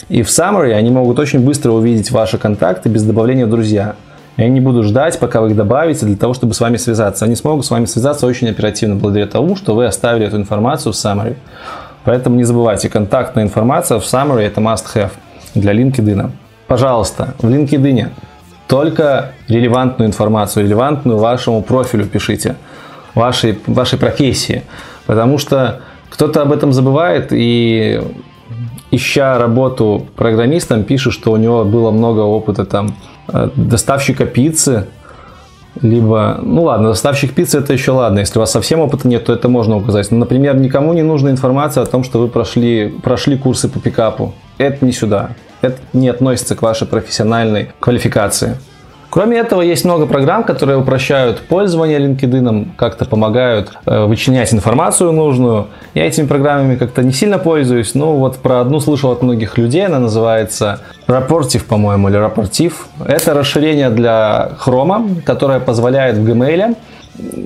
И 0.09 0.23
в 0.23 0.27
summary 0.27 0.71
они 0.71 0.89
могут 0.89 1.19
очень 1.19 1.39
быстро 1.39 1.71
увидеть 1.71 2.11
ваши 2.11 2.37
контакты 2.37 2.89
без 2.89 3.03
добавления 3.03 3.45
в 3.45 3.49
друзья. 3.49 3.95
И 4.37 4.43
они 4.43 4.59
будут 4.59 4.85
ждать, 4.85 5.19
пока 5.19 5.41
вы 5.41 5.51
их 5.51 5.55
добавите, 5.55 6.05
для 6.05 6.17
того, 6.17 6.33
чтобы 6.33 6.53
с 6.55 6.59
вами 6.59 6.77
связаться. 6.77 7.23
Они 7.25 7.35
смогут 7.35 7.65
с 7.65 7.71
вами 7.71 7.85
связаться 7.85 8.25
очень 8.25 8.49
оперативно, 8.49 8.95
благодаря 8.95 9.27
тому, 9.27 9.55
что 9.55 9.75
вы 9.75 9.85
оставили 9.85 10.25
эту 10.25 10.37
информацию 10.37 10.91
в 10.91 10.95
summary. 10.95 11.35
Поэтому 12.03 12.35
не 12.35 12.43
забывайте, 12.43 12.89
контактная 12.89 13.43
информация 13.43 13.99
в 13.99 14.03
summary 14.03 14.41
это 14.41 14.59
must-have 14.59 15.11
для 15.55 15.73
LinkedIn. 15.73 16.31
Пожалуйста, 16.67 17.33
в 17.39 17.47
LinkedIn 17.47 18.09
только 18.67 19.33
релевантную 19.47 20.09
информацию, 20.09 20.65
релевантную 20.65 21.17
вашему 21.17 21.61
профилю 21.61 22.05
пишите, 22.05 22.55
вашей, 23.13 23.59
вашей 23.67 23.99
профессии. 23.99 24.63
Потому 25.05 25.37
что 25.37 25.81
кто-то 26.09 26.41
об 26.41 26.51
этом 26.51 26.73
забывает 26.73 27.27
и 27.31 28.01
ища 28.91 29.37
работу 29.37 30.07
программистом, 30.15 30.83
пишет, 30.83 31.13
что 31.13 31.31
у 31.31 31.37
него 31.37 31.65
было 31.65 31.91
много 31.91 32.21
опыта 32.21 32.65
там 32.65 32.95
э, 33.27 33.49
доставщика 33.55 34.25
пиццы, 34.25 34.87
либо, 35.81 36.39
ну 36.41 36.63
ладно, 36.63 36.89
доставщик 36.89 37.33
пиццы 37.33 37.59
это 37.59 37.73
еще 37.73 37.91
ладно, 37.91 38.19
если 38.19 38.39
у 38.39 38.41
вас 38.41 38.51
совсем 38.51 38.79
опыта 38.79 39.07
нет, 39.07 39.25
то 39.25 39.33
это 39.33 39.49
можно 39.49 39.75
указать. 39.75 40.09
Но, 40.11 40.19
например, 40.19 40.55
никому 40.55 40.93
не 40.93 41.03
нужна 41.03 41.31
информация 41.31 41.83
о 41.83 41.85
том, 41.85 42.03
что 42.03 42.19
вы 42.19 42.29
прошли, 42.29 42.93
прошли 43.03 43.37
курсы 43.37 43.67
по 43.67 43.79
пикапу. 43.79 44.33
Это 44.57 44.85
не 44.85 44.93
сюда. 44.93 45.31
Это 45.65 45.77
не 45.93 46.09
относится 46.09 46.55
к 46.55 46.61
вашей 46.61 46.87
профессиональной 46.87 47.71
квалификации. 47.79 48.57
Кроме 49.15 49.37
этого, 49.37 49.61
есть 49.61 49.85
много 49.85 50.07
программ, 50.07 50.43
которые 50.43 50.77
упрощают 50.77 51.39
пользование 51.39 51.99
LinkedIn, 51.99 52.71
как-то 52.75 53.05
помогают 53.05 53.71
э, 53.85 54.03
вычленять 54.03 54.53
информацию 54.53 55.13
нужную. 55.13 55.67
Я 55.93 56.05
этими 56.05 56.27
программами 56.27 56.75
как-то 56.75 57.01
не 57.01 57.13
сильно 57.13 57.37
пользуюсь, 57.37 57.95
но 57.95 58.17
вот 58.17 58.39
про 58.39 58.59
одну 58.59 58.81
слышал 58.81 59.11
от 59.11 59.21
многих 59.21 59.57
людей, 59.57 59.85
она 59.85 59.99
называется 59.99 60.81
Rapportive, 61.07 61.63
по-моему, 61.63 62.09
или 62.09 62.19
Rapportive. 62.19 62.73
Это 63.05 63.33
расширение 63.33 63.89
для 63.89 64.51
Chrome, 64.61 65.21
которое 65.21 65.61
позволяет 65.61 66.17
в 66.17 66.29
Gmail, 66.29 66.75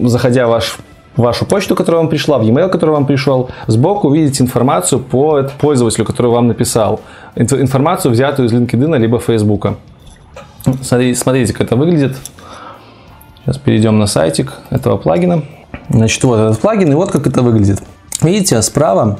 заходя 0.07 0.47
в 0.47 0.49
ваш 0.49 0.75
вашу 1.19 1.45
почту, 1.45 1.75
которая 1.75 2.01
вам 2.01 2.09
пришла, 2.09 2.37
в 2.37 2.43
e-mail, 2.43 2.69
который 2.69 2.91
вам 2.91 3.05
пришел, 3.05 3.49
сбоку 3.67 4.07
увидеть 4.07 4.41
информацию 4.41 4.99
по 4.99 5.43
пользователю, 5.59 6.05
который 6.05 6.31
вам 6.31 6.47
написал. 6.47 7.01
Информацию, 7.35 8.11
взятую 8.11 8.47
из 8.47 8.53
LinkedIn 8.53 8.97
либо 8.97 9.19
Facebook. 9.19 9.67
Смотрите, 10.81 11.19
смотрите, 11.19 11.53
как 11.53 11.67
это 11.67 11.75
выглядит. 11.75 12.15
Сейчас 13.43 13.57
перейдем 13.57 13.99
на 13.99 14.07
сайтик 14.07 14.53
этого 14.69 14.97
плагина. 14.97 15.43
Значит, 15.89 16.23
вот 16.23 16.39
этот 16.39 16.59
плагин, 16.59 16.91
и 16.91 16.95
вот 16.95 17.11
как 17.11 17.25
это 17.27 17.41
выглядит. 17.41 17.81
Видите, 18.21 18.61
справа 18.61 19.19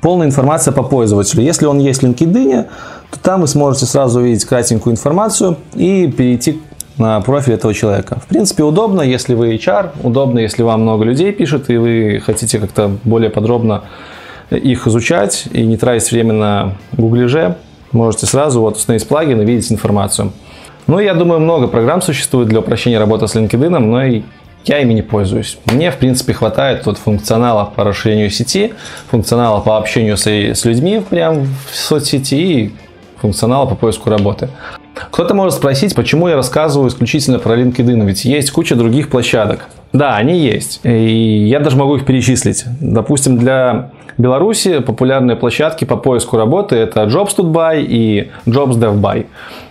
полная 0.00 0.26
информация 0.26 0.72
по 0.72 0.82
пользователю. 0.82 1.42
Если 1.42 1.64
он 1.64 1.78
есть 1.78 2.02
в 2.02 2.04
LinkedIn, 2.04 2.66
то 3.10 3.18
там 3.20 3.40
вы 3.40 3.48
сможете 3.48 3.86
сразу 3.86 4.20
увидеть 4.20 4.44
кратенькую 4.44 4.92
информацию 4.92 5.56
и 5.74 6.08
перейти 6.08 6.60
на 6.98 7.20
профиль 7.20 7.54
этого 7.54 7.74
человека. 7.74 8.18
В 8.20 8.26
принципе, 8.26 8.62
удобно, 8.62 9.02
если 9.02 9.34
вы 9.34 9.54
HR, 9.54 9.90
удобно, 10.02 10.38
если 10.38 10.62
вам 10.62 10.82
много 10.82 11.04
людей 11.04 11.32
пишет, 11.32 11.70
и 11.70 11.76
вы 11.76 12.22
хотите 12.24 12.58
как-то 12.58 12.90
более 13.04 13.30
подробно 13.30 13.84
их 14.50 14.86
изучать 14.86 15.46
и 15.52 15.64
не 15.64 15.76
тратить 15.76 16.12
время 16.12 16.32
на 16.32 16.74
гуглиже, 16.92 17.56
можете 17.92 18.26
сразу 18.26 18.60
вот 18.60 18.76
установить 18.76 19.08
плагин 19.08 19.40
и 19.40 19.44
видеть 19.44 19.72
информацию. 19.72 20.32
Ну, 20.86 20.98
я 20.98 21.14
думаю, 21.14 21.40
много 21.40 21.66
программ 21.66 22.02
существует 22.02 22.48
для 22.48 22.60
упрощения 22.60 22.98
работы 22.98 23.26
с 23.26 23.34
LinkedIn, 23.34 23.78
но 23.78 24.04
и 24.04 24.22
я 24.64 24.80
ими 24.80 24.92
не 24.92 25.02
пользуюсь. 25.02 25.58
Мне, 25.66 25.90
в 25.90 25.96
принципе, 25.96 26.32
хватает 26.32 26.84
тут 26.84 26.98
функционала 26.98 27.64
по 27.64 27.84
расширению 27.84 28.30
сети, 28.30 28.74
функционала 29.10 29.60
по 29.60 29.78
общению 29.78 30.16
с, 30.16 30.26
с 30.26 30.64
людьми 30.64 31.02
прямо 31.08 31.46
в 31.70 31.74
соцсети 31.74 32.34
и 32.34 32.74
функционала 33.20 33.66
по 33.66 33.74
поиску 33.74 34.10
работы. 34.10 34.48
Кто-то 35.10 35.34
может 35.34 35.54
спросить, 35.54 35.94
почему 35.94 36.28
я 36.28 36.36
рассказываю 36.36 36.88
исключительно 36.88 37.38
про 37.38 37.56
LinkedIn, 37.56 38.04
ведь 38.06 38.24
есть 38.24 38.50
куча 38.50 38.74
других 38.76 39.10
площадок. 39.10 39.68
Да, 39.92 40.16
они 40.16 40.38
есть. 40.38 40.80
И 40.82 41.46
я 41.46 41.60
даже 41.60 41.76
могу 41.76 41.96
их 41.96 42.04
перечислить. 42.04 42.64
Допустим, 42.80 43.38
для 43.38 43.90
Беларуси 44.18 44.78
популярные 44.78 45.36
площадки 45.36 45.84
по 45.84 45.96
поиску 45.96 46.36
работы 46.36 46.76
это 46.76 47.02
JobsToDubai 47.04 47.84
и 47.86 48.30
JobsDevBuy. 48.46 49.26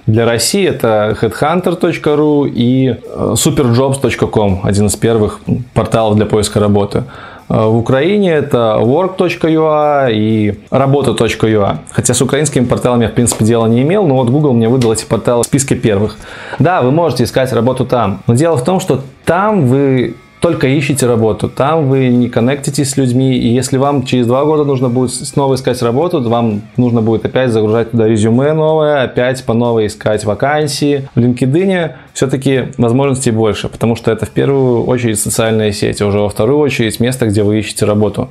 Для 0.06 0.26
России 0.26 0.68
это 0.68 1.18
headhunter.ru 1.22 2.50
и 2.50 2.90
э, 2.90 3.34
superjobs.com, 3.36 4.62
один 4.64 4.88
из 4.88 4.96
первых 4.98 5.40
порталов 5.74 6.18
для 6.18 6.26
поиска 6.26 6.60
работы. 6.60 7.06
Э, 7.50 7.66
в 7.66 7.78
Украине 7.78 8.32
это 8.34 8.78
work.ua 8.80 10.12
и 10.12 10.60
работа.ua. 10.70 11.78
Хотя 11.92 12.14
с 12.14 12.22
украинскими 12.22 12.66
порталами 12.66 13.04
я, 13.04 13.10
в 13.10 13.14
принципе, 13.14 13.46
дела 13.46 13.68
не 13.68 13.82
имел, 13.82 14.06
но 14.06 14.16
вот 14.16 14.30
Google 14.30 14.54
мне 14.54 14.70
выдал 14.70 14.94
эти 14.94 15.06
порталы 15.06 15.44
в 15.44 15.46
списке 15.48 15.76
первых. 15.76 16.18
Да, 16.60 16.82
вы 16.82 16.92
можете 16.92 17.24
искать 17.24 17.54
работу 17.54 17.86
там, 17.86 18.22
но 18.28 18.36
дело 18.36 18.58
в 18.58 18.64
том, 18.64 18.80
что 18.80 19.02
там 19.26 19.68
вы 19.68 20.16
только 20.44 20.68
ищете 20.68 21.06
работу, 21.08 21.48
там 21.48 21.88
вы 21.88 22.10
не 22.10 22.28
коннектитесь 22.28 22.90
с 22.90 22.98
людьми, 22.98 23.34
и 23.38 23.48
если 23.48 23.78
вам 23.78 24.04
через 24.04 24.28
два 24.28 24.44
года 24.44 24.66
нужно 24.66 24.90
будет 24.90 25.14
снова 25.14 25.56
искать 25.56 25.82
работу, 25.82 26.22
вам 26.22 26.64
нужно 26.76 27.02
будет 27.02 27.24
опять 27.24 27.52
загружать 27.52 27.92
туда 27.92 28.10
резюме 28.10 28.52
новое, 28.52 29.04
опять 29.04 29.42
по 29.46 29.54
новой 29.54 29.88
искать 29.88 30.26
вакансии. 30.26 31.08
В 31.16 31.20
LinkedIn 31.20 31.92
все-таки 32.12 32.74
возможностей 32.78 33.32
больше, 33.32 33.70
потому 33.70 33.96
что 33.96 34.12
это 34.12 34.26
в 34.26 34.32
первую 34.32 34.84
очередь 34.84 35.18
социальная 35.18 35.72
сеть, 35.72 36.02
а 36.02 36.08
уже 36.08 36.20
во 36.20 36.28
вторую 36.28 36.60
очередь 36.60 37.00
место, 37.00 37.28
где 37.28 37.42
вы 37.42 37.60
ищете 37.60 37.86
работу. 37.86 38.28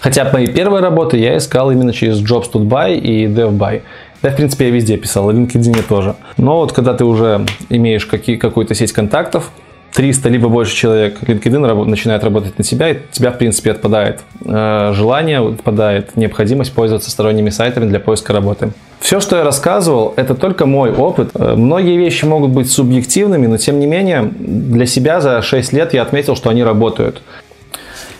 Хотя 0.00 0.28
мои 0.32 0.48
первые 0.48 0.82
работы 0.82 1.18
я 1.18 1.36
искал 1.36 1.70
именно 1.70 1.92
через 1.92 2.20
Jobs 2.20 2.50
to 2.52 2.60
Buy 2.66 2.98
и 2.98 3.26
DevBuy. 3.26 3.82
Да, 4.22 4.30
в 4.30 4.34
принципе, 4.34 4.64
я 4.64 4.70
везде 4.72 4.96
писал, 4.96 5.26
в 5.26 5.30
LinkedIn 5.30 5.84
тоже. 5.88 6.16
Но 6.36 6.56
вот 6.56 6.72
когда 6.72 6.94
ты 6.94 7.04
уже 7.04 7.46
имеешь 7.68 8.06
какие, 8.06 8.34
какую-то 8.34 8.74
сеть 8.74 8.90
контактов, 8.90 9.52
300 9.94 10.28
либо 10.28 10.48
больше 10.48 10.74
человек, 10.74 11.18
LinkedIn 11.22 11.84
начинает 11.84 12.22
работать 12.24 12.58
на 12.58 12.64
тебя, 12.64 12.90
и 12.90 12.98
тебя, 13.10 13.30
в 13.30 13.38
принципе, 13.38 13.72
отпадает 13.72 14.20
э, 14.44 14.92
желание, 14.94 15.46
отпадает 15.46 16.16
необходимость 16.16 16.72
пользоваться 16.72 17.10
сторонними 17.10 17.50
сайтами 17.50 17.88
для 17.88 18.00
поиска 18.00 18.32
работы. 18.32 18.70
Все, 19.00 19.20
что 19.20 19.36
я 19.36 19.44
рассказывал, 19.44 20.12
это 20.16 20.34
только 20.34 20.66
мой 20.66 20.92
опыт. 20.92 21.30
Э, 21.34 21.54
многие 21.54 21.96
вещи 21.96 22.24
могут 22.24 22.50
быть 22.50 22.70
субъективными, 22.70 23.46
но 23.46 23.56
тем 23.56 23.80
не 23.80 23.86
менее 23.86 24.22
для 24.22 24.86
себя 24.86 25.20
за 25.20 25.42
6 25.42 25.72
лет 25.72 25.94
я 25.94 26.02
отметил, 26.02 26.36
что 26.36 26.50
они 26.50 26.62
работают. 26.62 27.22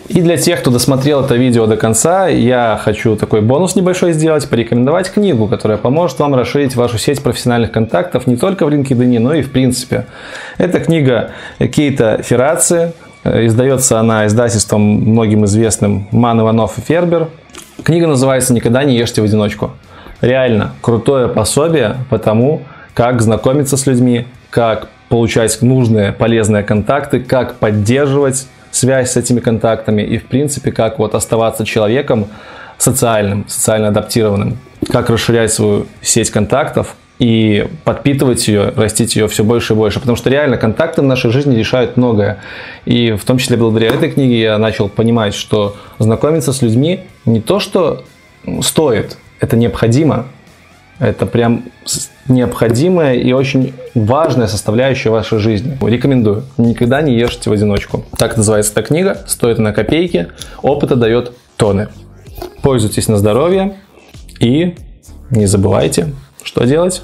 И 0.09 0.21
для 0.21 0.37
тех, 0.37 0.59
кто 0.61 0.71
досмотрел 0.71 1.23
это 1.23 1.35
видео 1.35 1.67
до 1.67 1.77
конца, 1.77 2.27
я 2.27 2.81
хочу 2.83 3.15
такой 3.15 3.41
бонус 3.41 3.75
небольшой 3.75 4.13
сделать, 4.13 4.49
порекомендовать 4.49 5.11
книгу, 5.11 5.47
которая 5.47 5.77
поможет 5.77 6.17
вам 6.17 6.33
расширить 6.33 6.75
вашу 6.75 6.97
сеть 6.97 7.21
профессиональных 7.21 7.71
контактов 7.71 8.25
не 8.25 8.35
только 8.35 8.65
в 8.65 8.69
LinkedIn, 8.69 9.19
но 9.19 9.35
и 9.35 9.43
в 9.43 9.51
принципе. 9.51 10.07
Это 10.57 10.79
книга 10.79 11.29
Кейта 11.59 12.21
Ферраци, 12.23 12.93
издается 13.23 13.99
она 13.99 14.25
издательством 14.25 14.81
многим 14.81 15.45
известным 15.45 16.07
Ман 16.11 16.41
Иванов 16.41 16.79
и 16.79 16.81
Фербер. 16.81 17.27
Книга 17.83 18.07
называется 18.07 18.51
«Никогда 18.55 18.83
не 18.83 18.97
ешьте 18.97 19.21
в 19.21 19.25
одиночку». 19.25 19.73
Реально 20.21 20.73
крутое 20.81 21.27
пособие 21.27 21.97
по 22.09 22.17
тому, 22.17 22.63
как 22.95 23.21
знакомиться 23.21 23.77
с 23.77 23.85
людьми, 23.85 24.25
как 24.49 24.87
получать 25.07 25.61
нужные 25.61 26.13
полезные 26.13 26.63
контакты, 26.63 27.19
как 27.19 27.55
поддерживать 27.55 28.47
связь 28.71 29.11
с 29.11 29.17
этими 29.17 29.39
контактами 29.39 30.01
и, 30.01 30.17
в 30.17 30.25
принципе, 30.25 30.71
как 30.71 30.99
вот 30.99 31.15
оставаться 31.15 31.65
человеком 31.65 32.27
социальным, 32.77 33.45
социально 33.47 33.89
адаптированным, 33.89 34.57
как 34.91 35.09
расширять 35.09 35.51
свою 35.51 35.87
сеть 36.01 36.31
контактов 36.31 36.95
и 37.19 37.67
подпитывать 37.83 38.47
ее, 38.47 38.73
растить 38.75 39.15
ее 39.15 39.27
все 39.27 39.43
больше 39.43 39.73
и 39.73 39.75
больше. 39.75 39.99
Потому 39.99 40.15
что 40.15 40.29
реально 40.29 40.57
контакты 40.57 41.01
в 41.01 41.05
нашей 41.05 41.31
жизни 41.31 41.55
решают 41.55 41.97
многое. 41.97 42.39
И 42.85 43.11
в 43.11 43.25
том 43.25 43.37
числе 43.37 43.57
благодаря 43.57 43.89
этой 43.89 44.09
книге 44.09 44.39
я 44.39 44.57
начал 44.57 44.87
понимать, 44.87 45.35
что 45.35 45.75
знакомиться 45.99 46.53
с 46.53 46.61
людьми 46.61 47.01
не 47.25 47.41
то, 47.41 47.59
что 47.59 48.05
стоит, 48.61 49.17
это 49.41 49.57
необходимо. 49.57 50.27
Это 50.99 51.25
прям 51.25 51.63
необходимая 52.27 53.15
и 53.15 53.31
очень 53.31 53.73
важная 53.95 54.47
составляющая 54.47 55.09
вашей 55.09 55.39
жизни. 55.39 55.77
Рекомендую. 55.81 56.43
Никогда 56.57 57.01
не 57.01 57.17
ешьте 57.17 57.49
в 57.49 57.53
одиночку. 57.53 58.05
Так 58.17 58.35
называется 58.35 58.73
эта 58.73 58.83
книга. 58.83 59.17
Стоит 59.25 59.59
на 59.59 59.71
копейки. 59.71 60.27
Опыта 60.61 60.95
дает 60.95 61.31
тоны. 61.55 61.87
Пользуйтесь 62.61 63.07
на 63.07 63.17
здоровье. 63.17 63.77
И 64.39 64.75
не 65.31 65.45
забывайте, 65.45 66.13
что 66.43 66.65
делать. 66.65 67.01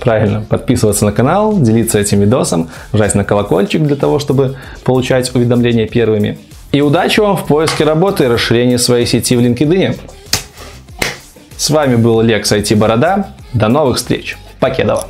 Правильно, 0.00 0.44
подписываться 0.46 1.06
на 1.06 1.12
канал, 1.12 1.58
делиться 1.58 1.98
этим 1.98 2.20
видосом, 2.20 2.68
жать 2.92 3.14
на 3.14 3.24
колокольчик 3.24 3.82
для 3.82 3.96
того, 3.96 4.18
чтобы 4.18 4.56
получать 4.84 5.34
уведомления 5.34 5.86
первыми. 5.86 6.38
И 6.72 6.82
удачи 6.82 7.20
вам 7.20 7.36
в 7.36 7.46
поиске 7.46 7.84
работы 7.84 8.24
и 8.24 8.26
расширении 8.26 8.76
своей 8.76 9.06
сети 9.06 9.36
в 9.36 9.40
LinkedIn. 9.40 9.96
С 11.56 11.70
вами 11.70 11.96
был 11.96 12.20
Лекс 12.20 12.52
IT 12.52 12.76
Борода. 12.76 13.34
До 13.54 13.68
новых 13.68 13.96
встреч. 13.96 14.36
Покедова. 14.60 15.08